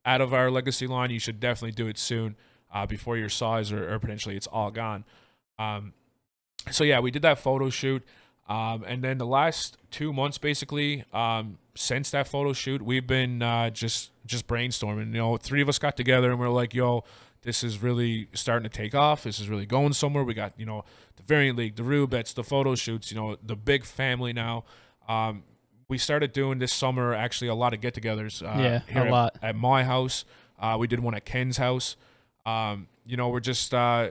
[0.06, 2.36] out of our legacy line, you should definitely do it soon
[2.72, 5.04] uh, before your size or, or potentially it's all gone.
[5.58, 5.92] Um,
[6.70, 8.02] so yeah, we did that photo shoot.
[8.48, 13.42] Um, and then the last two months, basically, um, since that photo shoot, we've been
[13.42, 15.06] uh, just just brainstorming.
[15.12, 17.04] You know, three of us got together and we are like, "Yo,
[17.42, 19.22] this is really starting to take off.
[19.22, 20.84] This is really going somewhere." We got you know
[21.16, 23.12] the variant league, the Roobets, the photo shoots.
[23.12, 24.64] You know, the big family now.
[25.08, 25.44] Um,
[25.88, 28.42] we started doing this summer actually a lot of get-togethers.
[28.42, 29.36] Uh, Yeah, a at- lot.
[29.42, 30.24] at my house.
[30.58, 31.96] Uh, we did one at Ken's house.
[32.46, 34.10] Um, you know, we're just uh,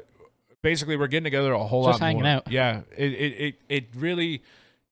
[0.61, 2.31] basically we're getting together a whole Just lot hanging more.
[2.31, 2.51] out.
[2.51, 4.43] Yeah, it, it it it really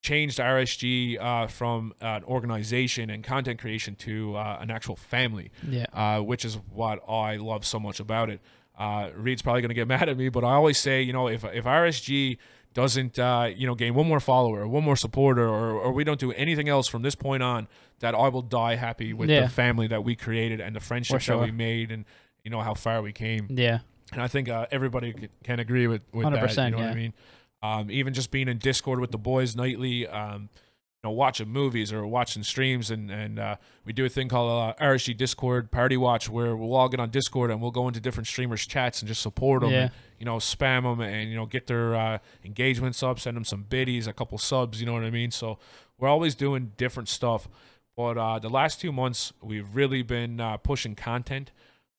[0.01, 5.85] changed RSG uh, from an organization and content creation to uh, an actual family, Yeah.
[5.91, 8.39] uh, which is what I love so much about it.
[8.77, 11.27] Uh, Reed's probably going to get mad at me, but I always say, you know,
[11.27, 12.37] if, if RSG
[12.75, 16.19] doesn't, uh, you know, gain one more follower, one more supporter, or, or we don't
[16.19, 17.67] do anything else from this point on,
[17.99, 19.41] that I will die happy with Yeah.
[19.41, 22.05] the family that we created and the friendships that we made and,
[22.47, 23.45] you know, how far we came.
[23.49, 23.79] Yeah.
[24.13, 26.41] And I think uh, everybody c- can agree with, with that.
[26.41, 27.13] 100%, You know what I mean?
[27.61, 31.91] Um, even just being in Discord with the boys nightly, um, you know, watching movies
[31.91, 35.97] or watching streams, and and uh, we do a thing called uh, RSG Discord Party
[35.97, 39.09] Watch, where we'll all get on Discord and we'll go into different streamers' chats and
[39.09, 39.81] just support them, Yeah.
[39.81, 43.43] and, you know, spam them and you know get their uh, engagements up, send them
[43.43, 45.31] some biddies, a couple subs, you know what I mean?
[45.31, 45.59] So
[45.97, 47.49] we're always doing different stuff.
[47.97, 51.51] But uh, the last two months, we've really been uh, pushing content.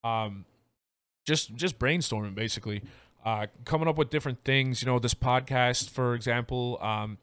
[0.05, 0.45] Um,
[1.27, 2.83] just just brainstorming basically
[3.25, 7.19] uh coming up with different things you know this podcast for example um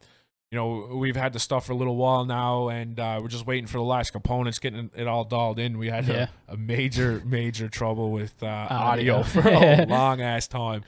[0.52, 3.48] you know we've had the stuff for a little while now and uh we're just
[3.48, 6.28] waiting for the last components getting it all dialed in we had Yeah.
[6.48, 9.24] a, a major major trouble with uh audio, Audio.
[9.24, 10.84] for a long ass time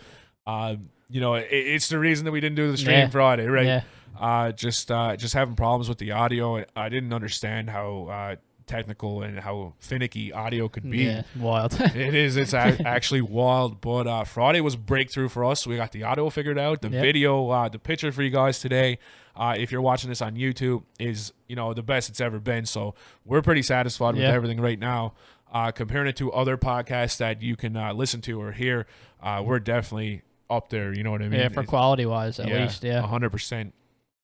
[0.45, 3.09] um you know it, it's the reason that we didn't do the stream Yeah.
[3.09, 3.81] friday right Yeah.
[4.19, 8.35] uh just uh just having problems with the audio i didn't understand how uh
[8.67, 11.23] technical and how finicky audio could be Yeah.
[11.39, 11.73] Wild.
[11.79, 12.37] it is.
[12.37, 13.81] It's a- actually wild.
[13.81, 15.65] But uh, Friday was breakthrough for us.
[15.65, 16.81] We got the audio figured out.
[16.81, 17.01] The Yep.
[17.01, 18.99] video, uh, the picture for you guys today.
[19.35, 22.65] Uh, if you're watching this on YouTube, is you know the best it's ever been.
[22.65, 22.93] So
[23.25, 24.31] we're pretty satisfied with Yeah.
[24.33, 25.13] everything right now.
[25.51, 28.85] Uh, comparing it to other podcasts that you can uh, listen to or hear,
[29.23, 30.93] uh, we're definitely up there.
[30.93, 31.39] You know what I mean?
[31.39, 31.47] yeah.
[31.49, 32.83] For quality wise, at least.
[32.83, 33.01] Yeah.
[33.01, 33.73] hundred percent.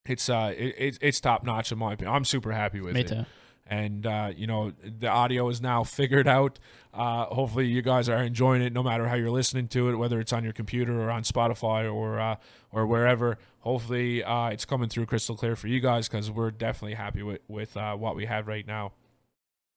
[0.06, 2.14] It's uh, it, it's it's top notch in my opinion.
[2.14, 3.26] I'm super happy with Me it too.
[3.66, 6.60] And uh, you know the audio is now figured out.
[6.94, 10.20] Uh, hopefully, you guys are enjoying it, no matter how you're listening to it, whether
[10.20, 12.36] it's on your computer or on Spotify or uh,
[12.72, 13.38] or wherever.
[13.60, 17.42] Hopefully, uh, it's coming through crystal clear for you guys because we're definitely happy with
[17.48, 18.94] with uh, what we have right now.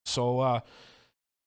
[0.05, 0.41] So.
[0.41, 0.61] Uh,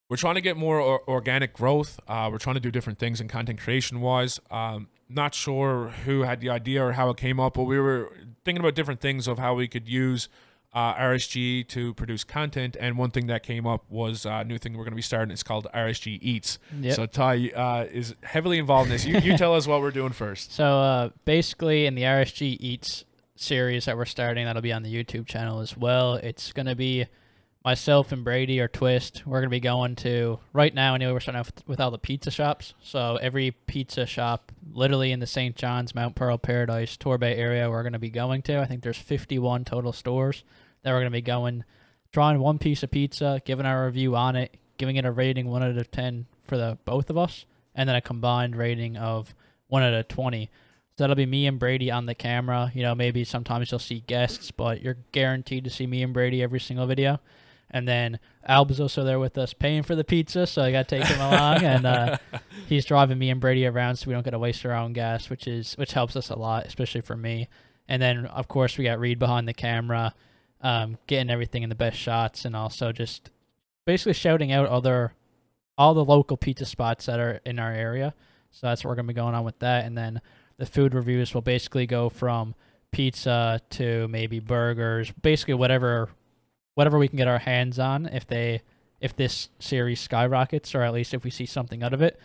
[0.08, 2.00] we're trying to get more or- organic growth.
[2.08, 4.40] We're trying to do different things in content creation wise.
[4.50, 8.12] Um, not sure who had the idea or how it came up, but we were
[8.44, 10.28] thinking about different things of how we could use
[10.72, 12.76] uh, RSG to produce content.
[12.78, 15.32] And one thing that came up was a new thing we're going to be starting.
[15.32, 16.58] It's called RSG Eats.
[16.80, 16.94] Yep.
[16.96, 19.04] So Ty uh, is heavily involved in this.
[19.04, 20.52] You, you tell us what we're doing first.
[20.60, 23.04] So uh, basically, in the RSG Eats
[23.34, 26.14] series that we're starting, that'll be on the YouTube channel as well.
[26.16, 27.06] It's gonna be
[27.64, 29.26] myself and Brady or Twist.
[29.26, 30.94] We're gonna be going to right now.
[30.94, 32.74] Anyway, we're starting off with, all the pizza shops.
[32.82, 35.56] So every pizza shop, literally in the St.
[35.56, 38.58] John's, Mount Pearl, Paradise, Torbay area, we're gonna be going to.
[38.60, 40.44] I think there's 51 total stores
[40.82, 41.64] that we're gonna be going,
[42.12, 45.62] trying one piece of pizza, giving our review on it, giving it a rating one
[45.62, 47.44] out of 10 for the both of us,
[47.74, 49.34] and then a combined rating of
[49.68, 50.50] one out of 20.
[50.96, 52.72] So that'll be me and Brady on the camera.
[52.74, 56.42] You know, maybe sometimes you'll see guests, but you're guaranteed to see me and Brady
[56.42, 57.20] every single video.
[57.70, 60.98] And then Alb's also there with us paying for the pizza, so I got to
[60.98, 62.18] take him along, and uh,
[62.68, 65.30] he's driving me and Brady around, so we don't get to waste our own gas,
[65.30, 67.48] which is which helps us a lot, especially for me.
[67.88, 70.14] And then of course we got Reed behind the camera,
[70.60, 73.30] um, getting everything in the best shots, and also just
[73.84, 75.14] basically shouting out other
[75.78, 78.14] all the local pizza spots that are in our area.
[78.50, 80.20] So that's what we're gonna be going on with that, and then
[80.56, 82.56] the food reviews will basically go from
[82.90, 86.10] pizza to maybe burgers, basically whatever
[86.80, 88.62] whatever we can get our hands on if they
[89.02, 92.18] if this series skyrockets or at least if we see something out of it.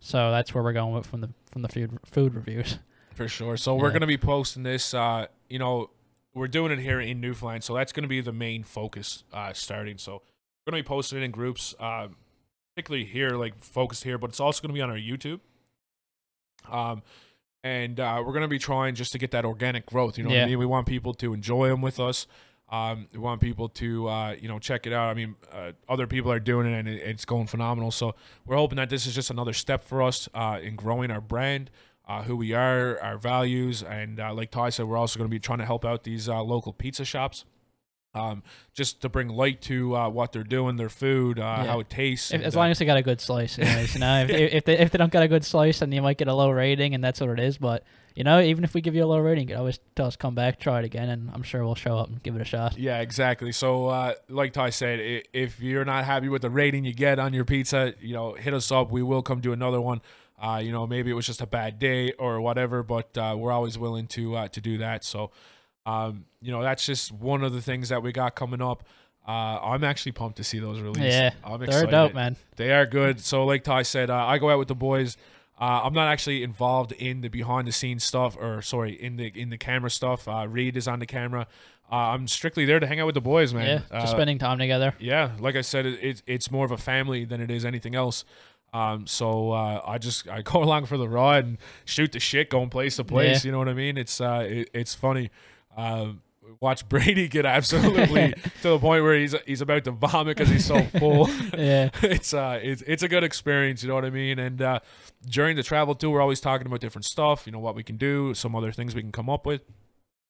[0.00, 2.78] So that's where we're going with from the from the food food reviews.
[3.14, 3.56] For sure.
[3.56, 4.92] So we're gonna be posting this.
[4.92, 5.88] Uh, you know,
[6.34, 9.96] we're doing it here in Newfoundland, so that's gonna be the main focus uh, starting.
[9.96, 10.20] So
[10.66, 12.08] we're gonna be posting it in groups, uh,
[12.74, 15.40] particularly here, like focused here, but it's also gonna be on our YouTube.
[16.70, 17.02] Um,
[17.64, 20.18] and uh, we're gonna be trying just to get that organic growth.
[20.18, 20.58] You know what I mean?
[20.58, 22.26] We want people to enjoy them with us.
[22.72, 25.10] Um, we want people to uh, you know check it out.
[25.10, 27.90] I mean, uh, other people are doing it and it, it's going phenomenal.
[27.90, 28.14] So
[28.46, 31.70] we're hoping that this is just another step for us uh, in growing our brand,
[32.08, 35.34] uh, who we are, our values, and uh, like Ty said, we're also going to
[35.34, 37.44] be trying to help out these uh, local pizza shops.
[38.14, 38.42] Um,
[38.74, 41.64] just to bring light to uh, what they're doing, their food, uh, Yeah.
[41.64, 42.30] how it tastes.
[42.30, 43.94] If, and, as uh, long as they got a good slice, anyways.
[43.94, 46.18] You know, if, if they if they don't get a good slice, then you might
[46.18, 47.56] get a low rating, and that's what it is.
[47.56, 47.84] But
[48.14, 50.16] you know, even if we give you a low rating, you can always tell us
[50.16, 52.44] come back, try it again, and I'm sure we'll show up and give it a
[52.44, 52.76] shot.
[52.76, 53.52] Yeah, exactly.
[53.52, 57.32] So, uh, like Ty said, if you're not happy with the rating you get on
[57.32, 58.90] your pizza, you know, hit us up.
[58.90, 60.02] We will come do another one.
[60.38, 63.52] Uh, you know, maybe it was just a bad day or whatever, but uh, we're
[63.52, 65.04] always willing to uh, to do that.
[65.04, 65.30] So,
[65.86, 68.84] um, you know, that's just one of the things that we got coming up.
[69.26, 71.00] Uh, I'm actually pumped to see those released.
[71.16, 72.36] Yeah, I'm They're dope, man.
[72.56, 73.20] They are good.
[73.20, 75.16] So, like Ty said, uh, I go out with the boys.
[75.60, 79.26] Uh, I'm not actually involved in the behind the scenes stuff, or sorry, in the
[79.40, 80.26] in the camera stuff.
[80.26, 81.46] Uh, Reed is on the camera.
[81.90, 83.66] Uh, I'm strictly there to hang out with the boys, man.
[83.66, 84.94] yeah, just Uh, spending time together.
[84.98, 87.94] yeah, like I said, it, it's it's more of a family than it is anything
[87.94, 88.24] else.
[88.72, 92.50] Um, so uh, I just I go along for the ride and shoot the shit,
[92.50, 93.44] going place to place.
[93.44, 93.48] Yeah.
[93.48, 93.98] You know what I mean?
[93.98, 95.30] It's uh, it, it's funny.
[95.76, 96.22] Um,
[96.60, 100.64] watch Brady get absolutely to the point where he's he's about to vomit because he's
[100.64, 101.28] so full.
[101.56, 104.38] Yeah, it's uh it's it's a good experience, you know what I mean?
[104.38, 104.80] And uh
[105.28, 107.96] during the travel too, we're always talking about different stuff, you know, what we can
[107.96, 109.62] do, some other things we can come up with.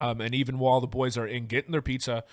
[0.01, 2.25] Um and even while the boys are in getting their pizza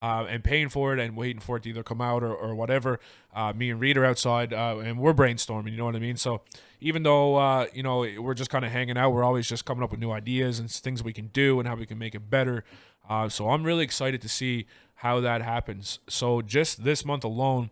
[0.00, 2.54] uh, and paying for it and waiting for it to either come out or, or
[2.54, 3.00] whatever,
[3.34, 6.16] uh, me and Reed are outside uh, and we're brainstorming, you know what I mean?
[6.16, 6.42] So
[6.80, 9.82] even though, uh, you know, we're just kind of hanging out, we're always just coming
[9.82, 12.30] up with new ideas and things we can do and how we can make it
[12.30, 12.64] better.
[13.08, 15.98] Uh, so I'm really excited to see how that happens.
[16.08, 17.70] So just this month alone,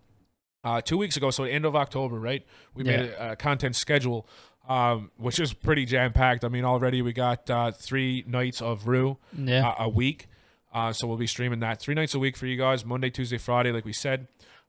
[0.64, 2.45] uh, two weeks ago, so end of October, right?
[2.74, 4.27] We made a, a content schedule,
[4.68, 6.45] um, which is pretty jam packed.
[6.45, 10.27] I mean, already we got uh, three nights of Rue yeah, uh, a week.
[10.73, 13.39] Uh, so we'll be streaming that three nights a week for you guys Monday, Tuesday,
[13.39, 14.29] Friday, like we said.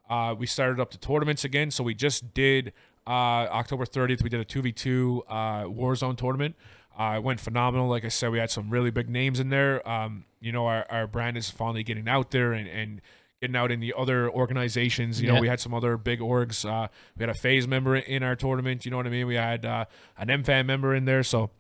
[0.10, 1.70] Uh, we started up the tournaments again.
[1.70, 2.72] So we just did
[3.06, 3.10] uh,
[3.52, 5.34] October 30th, we did a 2v2 uh,
[5.66, 6.56] Warzone tournament.
[6.98, 7.88] Uh, it went phenomenal.
[7.88, 9.88] Like I said, we had some really big names in there.
[9.88, 13.02] Um, you know, our, our brand is finally getting out there and, and
[13.40, 15.22] getting out in the other organizations.
[15.22, 15.42] You know, Yeah.
[15.42, 16.66] we had some other big orgs.
[16.68, 16.88] Uh,
[17.18, 18.84] we had a FaZe member in our tournament.
[18.84, 19.28] You know what I mean?
[19.28, 19.86] We had uh,
[20.18, 21.22] an MFAN member in there.
[21.24, 21.52] So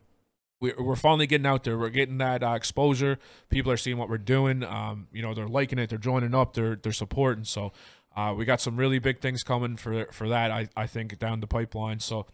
[0.59, 1.77] we're, we're finally getting out there.
[1.77, 3.19] We're getting that uh, exposure.
[3.49, 4.63] People are seeing what we're doing.
[4.63, 5.89] Um, you know, they're liking it.
[5.89, 6.53] They're joining up.
[6.53, 7.43] They're they're supporting.
[7.43, 7.71] So
[8.15, 10.51] uh, we got some really big things coming for for that.
[10.51, 11.99] I, I think down the pipeline.
[11.99, 12.25] So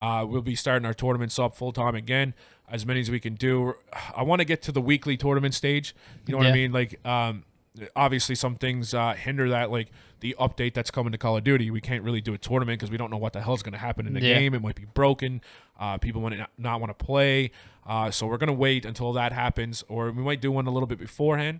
[0.00, 2.34] uh, we'll be starting our tournaments up full time again,
[2.68, 3.74] as many as we can do.
[4.16, 5.94] I want to get to the weekly tournament stage.
[6.26, 6.72] You know what I mean?
[6.72, 7.44] Like, um,
[7.96, 9.88] obviously some things uh, hinder that, like
[10.20, 11.70] the update that's coming to Call of Duty.
[11.70, 13.78] We can't really do a tournament because we don't know what the hell's going to
[13.78, 14.38] happen in the Yeah.
[14.38, 14.54] game.
[14.54, 15.40] It might be broken.
[15.82, 17.50] Uh, people might not, not want to play.
[17.84, 20.86] Uh, so we're gonna wait until that happens, or we might do one a little
[20.86, 21.58] bit beforehand.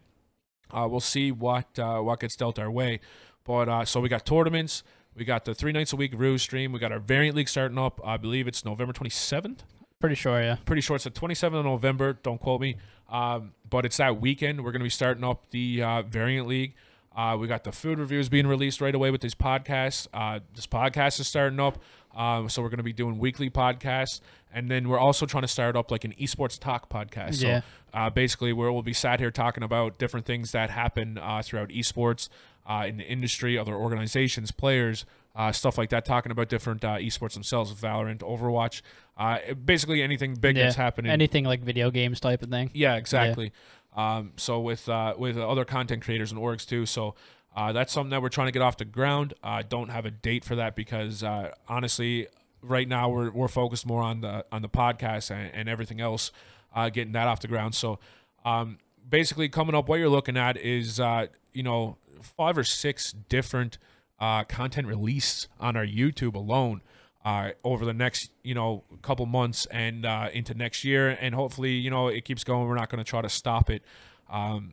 [0.71, 3.01] Uh, we'll see what uh, what gets dealt our way.
[3.45, 4.85] But uh, so we got tournaments.
[5.17, 6.73] We got the three nights a week Ruse stream.
[6.73, 8.01] We got our variant league starting up.
[8.05, 9.59] I believe it's November 27th.
[10.01, 10.41] pretty sure.
[10.41, 12.15] Yeah, Pretty sure it's the 27th of November.
[12.15, 12.77] Don't quote me.
[13.11, 14.65] Um, but it's that weekend.
[14.65, 16.75] We're going to be starting up the uh, variant league.
[17.15, 20.07] Uh, we got the food reviews being released right away with these podcasts.
[20.15, 21.83] Uh, this podcast is starting up.
[22.15, 24.21] Um, so we're going to be doing weekly podcasts.
[24.53, 27.37] And then we're also trying to start up like an esports talk podcast.
[27.37, 27.61] So Yeah.
[27.95, 31.71] uh, basically, where we'll be sat here talking about different things that happen uh, throughout
[31.71, 32.29] esports
[32.67, 36.97] uh, in the industry, other organizations, players, uh, stuff like that, talking about different uh,
[36.97, 38.83] esports themselves, Valorant, Overwatch,
[39.17, 40.65] uh, basically anything big yeah.
[40.65, 41.11] that's happening.
[41.11, 42.71] Anything like video games type of thing.
[42.75, 43.53] Yeah, exactly.
[43.97, 46.87] Um, so with uh, with other content creators and orgs too.
[46.87, 47.15] So
[47.55, 49.35] uh, that's something that we're trying to get off the ground.
[49.43, 52.29] I don't have a date for that because uh, honestly,
[52.63, 56.33] right now we're we're focused more on the on the podcast and, and everything else,
[56.75, 57.75] uh, getting that off the ground.
[57.75, 57.99] So
[58.45, 58.79] um,
[59.09, 63.79] basically, coming up, what you're looking at is uh, you know five or six different
[64.19, 66.81] uh, content released on our YouTube alone
[67.25, 71.73] uh, over the next you know couple months and uh, into next year, and hopefully
[71.73, 72.67] you know it keeps going.
[72.67, 73.83] We're not going to try to stop it.
[74.31, 74.73] Um,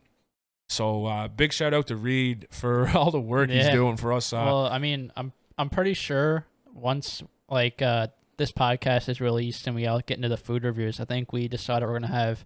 [0.70, 4.32] so uh, big shout out to Reed for all the work he's doing for us.
[4.32, 8.06] Uh, well, I mean, I'm I'm pretty sure once like uh
[8.36, 11.48] this podcast is released and we all get into the food reviews, I think we
[11.48, 12.44] decided we're gonna have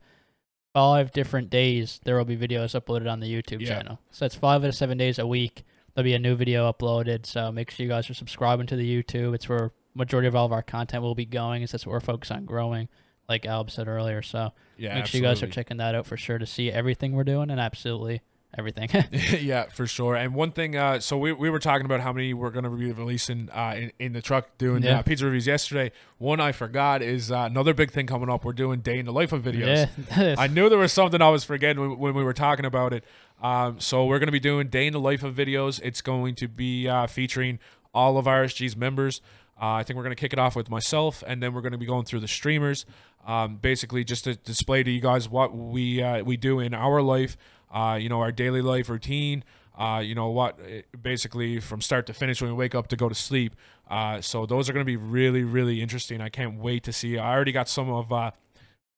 [0.72, 2.00] five different days.
[2.04, 3.68] There will be videos uploaded on the YouTube Yeah.
[3.76, 4.00] channel.
[4.10, 5.62] So it's five out of seven days a week.
[5.94, 7.26] There'll be a new video uploaded.
[7.26, 9.34] So make sure you guys are subscribing to the YouTube.
[9.36, 11.62] It's where majority of all of our content will be going.
[11.62, 12.88] Is that's what we're focused on growing,
[13.28, 14.22] like Alb said earlier.
[14.22, 17.12] So yeah, make sure you guys are checking that out for sure to see everything
[17.12, 18.20] we're doing and absolutely
[18.56, 18.88] everything.
[19.40, 20.14] yeah, for sure.
[20.14, 22.70] And one thing, uh, so we, we were talking about how many we're going to
[22.70, 25.00] be releasing uh, in, in the truck doing Yeah.
[25.00, 25.90] uh, pizza reviews yesterday.
[26.18, 28.44] One I forgot is uh, another big thing coming up.
[28.44, 29.88] We're doing day in the life of videos.
[30.16, 30.36] yeah.
[30.38, 33.02] I knew there was something I was forgetting when, when we were talking about it.
[33.42, 35.80] Um, so we're going to be doing day in the life of videos.
[35.82, 37.58] It's going to be uh, featuring
[37.92, 39.20] all of RSG's members.
[39.60, 41.72] Uh, I think we're going to kick it off with myself, and then we're going
[41.72, 42.84] to be going through the streamers,
[43.26, 47.00] um, basically just to display to you guys what we uh, we do in our
[47.02, 47.36] life.
[47.72, 49.42] Uh, you know, our daily life routine.
[49.76, 50.58] Uh, you know what?
[51.02, 53.56] Basically, from start to finish, when we wake up to go to sleep.
[53.90, 56.20] Uh, so those are going to be really, really interesting.
[56.20, 57.18] I can't wait to see.
[57.18, 58.30] I already got some of uh,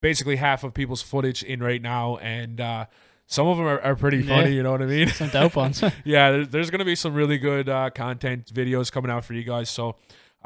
[0.03, 2.87] basically half of people's footage in right now, and uh,
[3.27, 4.37] some of them are, are pretty Yeah.
[4.37, 4.55] funny.
[4.55, 5.09] You know what I mean?
[5.09, 5.83] Some dope ones.
[6.05, 9.33] yeah, there, there's going to be some really good uh, content videos coming out for
[9.35, 9.71] you guys.
[9.71, 9.97] So,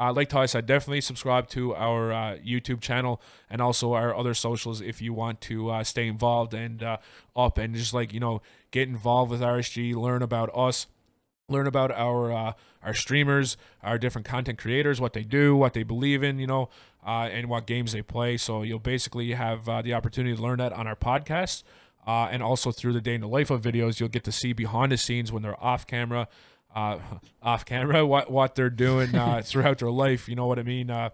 [0.01, 3.21] uh, like Ty said, definitely subscribe to our uh, YouTube channel
[3.51, 6.97] and also our other socials if you want to uh, stay involved and uh,
[7.35, 8.41] up and just like, you know,
[8.71, 10.87] get involved with RSG, learn about us.
[11.47, 15.83] learn about our uh, our streamers, our different content creators, what they do, what they
[15.83, 16.69] believe in, you know,
[17.05, 18.37] uh, and what games they play.
[18.37, 21.61] So you'll basically have the opportunity to learn that on our podcast.
[22.07, 24.91] And also through the day in the life of videos, you'll get to see behind
[24.91, 26.27] the scenes when they're off camera,
[26.75, 26.97] uh,
[27.41, 30.27] off camera, what what they're doing uh, throughout their life.
[30.29, 30.89] You know what I mean?
[30.89, 31.09] Uh,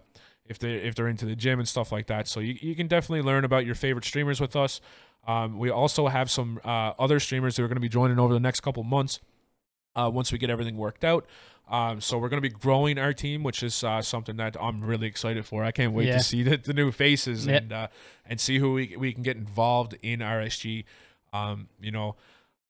[0.46, 2.26] if they if they're into the gym and stuff like that.
[2.28, 4.80] So you, you can definitely learn about your favorite streamers with us.
[5.26, 8.32] Um, we also have some uh, other streamers who are going to be joining over
[8.32, 9.20] the next couple months.
[9.96, 11.26] Uh, once we get everything worked out.
[11.68, 14.80] Um, so we're going to be growing our team, which is uh, something that I'm
[14.82, 15.64] really excited for.
[15.64, 16.18] I can't wait Yeah.
[16.18, 17.56] to see the, the new faces Yeah.
[17.56, 17.88] and uh,
[18.24, 20.84] and see who we, we can get involved in RSG.
[21.32, 22.14] Um, you know,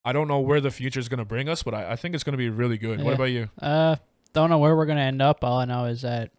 [0.05, 2.15] I don't know where the future is going to bring us, but I, I think
[2.15, 3.03] it's going to be really good.
[3.03, 3.51] What about you?
[3.61, 3.97] Uh,
[4.33, 5.43] don't know where we're gonna end up.
[5.45, 6.31] All I know is that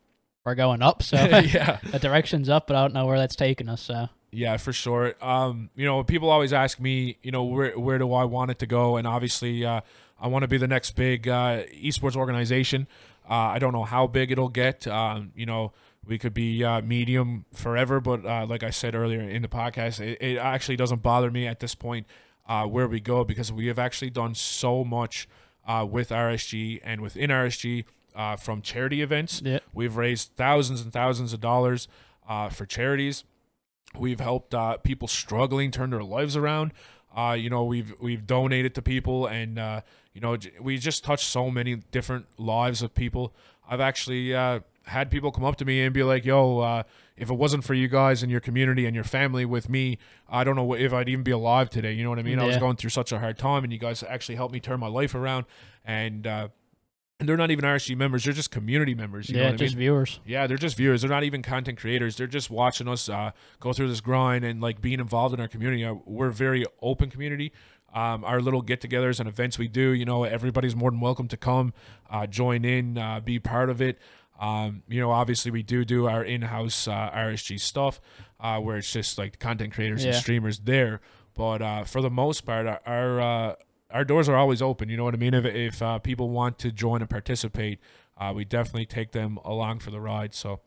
[0.46, 1.04] we're going up.
[1.04, 3.82] So yeah, the direction's up, but I don't know where that's taking us.
[3.82, 5.16] So yeah, for sure.
[5.22, 8.60] Um, you know, people always ask me, you know, where where do I want it
[8.60, 8.98] to go?
[8.98, 9.82] And obviously, uh,
[10.20, 12.88] I want to be the next big uh, esports organization.
[13.30, 14.88] Uh, I don't know how big it'll get.
[14.88, 15.72] Um, you know,
[16.06, 20.00] we could be uh, medium forever, but uh, like I said earlier in the podcast,
[20.00, 22.08] it, it actually doesn't bother me at this point
[22.50, 25.30] uh, where we go because we have actually done so much
[25.68, 27.86] uh, with RSG and within RSG
[28.16, 29.42] uh, from charity events.
[29.46, 31.88] yeah, We've raised thousands and thousands of dollars
[32.28, 33.24] uh, for charities.
[33.98, 36.74] We've helped uh, people struggling turn their lives around.
[37.16, 39.82] Uh, you know, we've we've donated to people, and uh,
[40.14, 43.34] you know, we just touched so many different lives of people.
[43.68, 46.84] I've actually uh, had people come up to me and be like, "Yo, uh,
[47.20, 49.98] if it wasn't for you guys and your community and your family with me,
[50.28, 52.40] I don't know if I'd even be alive today." You know what I mean?
[52.40, 54.80] I was going through such a hard time, and you guys actually helped me turn
[54.80, 55.46] my life around.
[55.86, 56.50] And uh,
[57.20, 59.30] and they're not even RSG members; they're just community members.
[59.30, 59.68] You know yeah, what I mean?
[59.68, 60.20] just viewers.
[60.26, 61.02] Yeah, they're just viewers.
[61.02, 62.16] They're not even content creators.
[62.16, 65.50] They're just watching us uh, go through this grind and like being involved in our
[65.50, 65.84] community.
[65.84, 67.52] Uh, we're a very open community.
[67.94, 71.38] Um, our little get-togethers and events we do, you know, everybody's more than welcome to
[71.38, 71.74] come,
[72.10, 73.98] uh, join in, uh, be part of it.
[74.40, 78.00] Um, you know, obviously we do do our in-house uh, RSG stuff,
[78.40, 81.02] uh, where it's just like content creators and streamers there.
[81.36, 83.56] But uh, for the most part, our our, uh,
[83.92, 84.90] our doors are always open.
[84.90, 85.34] You know what I mean?
[85.34, 87.80] If if uh, people want to join and participate,
[88.18, 90.34] uh, we definitely take them along for the ride.
[90.34, 90.62] So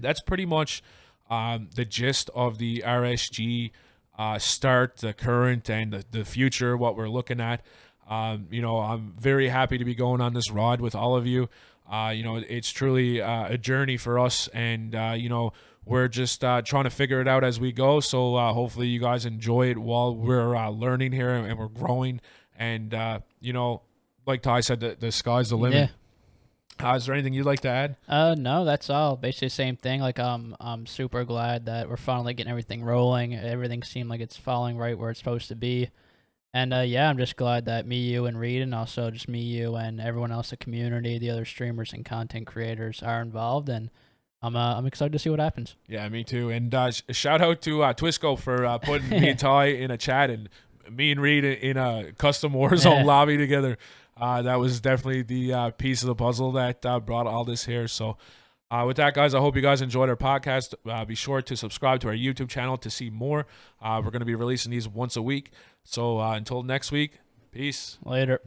[0.00, 0.82] that's pretty much
[1.30, 3.70] um, the gist of the RSG
[4.18, 7.64] uh, start, the current, and the, the future, what we're looking at.
[8.08, 11.26] Um, you know, I'm very happy to be going on this ride with all of
[11.26, 11.48] you.
[11.90, 15.52] Uh, you know, it's truly uh, a journey for us, and uh, you know,
[15.84, 18.00] we're just uh, trying to figure it out as we go.
[18.00, 22.20] So uh, hopefully, you guys enjoy it while we're uh, learning here and we're growing.
[22.56, 23.82] And uh, you know,
[24.26, 25.90] like Ty said, the, the sky's the limit.
[26.82, 27.96] Uh, is there anything you'd like to add?
[28.08, 29.16] Uh, no, that's all.
[29.16, 30.00] Basically, the same thing.
[30.00, 33.34] Like, um, I'm super glad that we're finally getting everything rolling.
[33.34, 35.90] Everything seemed like it's falling right where it's supposed to be.
[36.54, 39.40] And uh, yeah, I'm just glad that me, you, and Reed, and also just me,
[39.40, 43.68] you, and everyone else, the community, the other streamers and content creators are involved.
[43.68, 43.90] And
[44.40, 45.74] I'm, uh, I'm excited to see what happens.
[45.88, 46.50] Yeah, me too.
[46.50, 49.90] And uh, sh- shout out to uh, Twisco for uh, putting me and Ty in
[49.90, 50.48] a chat and
[50.88, 53.04] me and Reed in a custom Warzone Yeah.
[53.04, 53.76] lobby together.
[54.16, 57.64] Uh, that was definitely the uh, piece of the puzzle that uh, brought all this
[57.66, 57.88] here.
[57.88, 58.16] So,
[58.70, 60.74] uh, with that, guys, I hope you guys enjoyed our podcast.
[60.88, 63.46] Uh, be sure to subscribe to our YouTube channel to see more.
[63.82, 65.50] Uh, we're going to be releasing these once a week.
[65.84, 67.20] So, uh, until next week,
[67.52, 67.98] peace.
[68.04, 68.40] Later.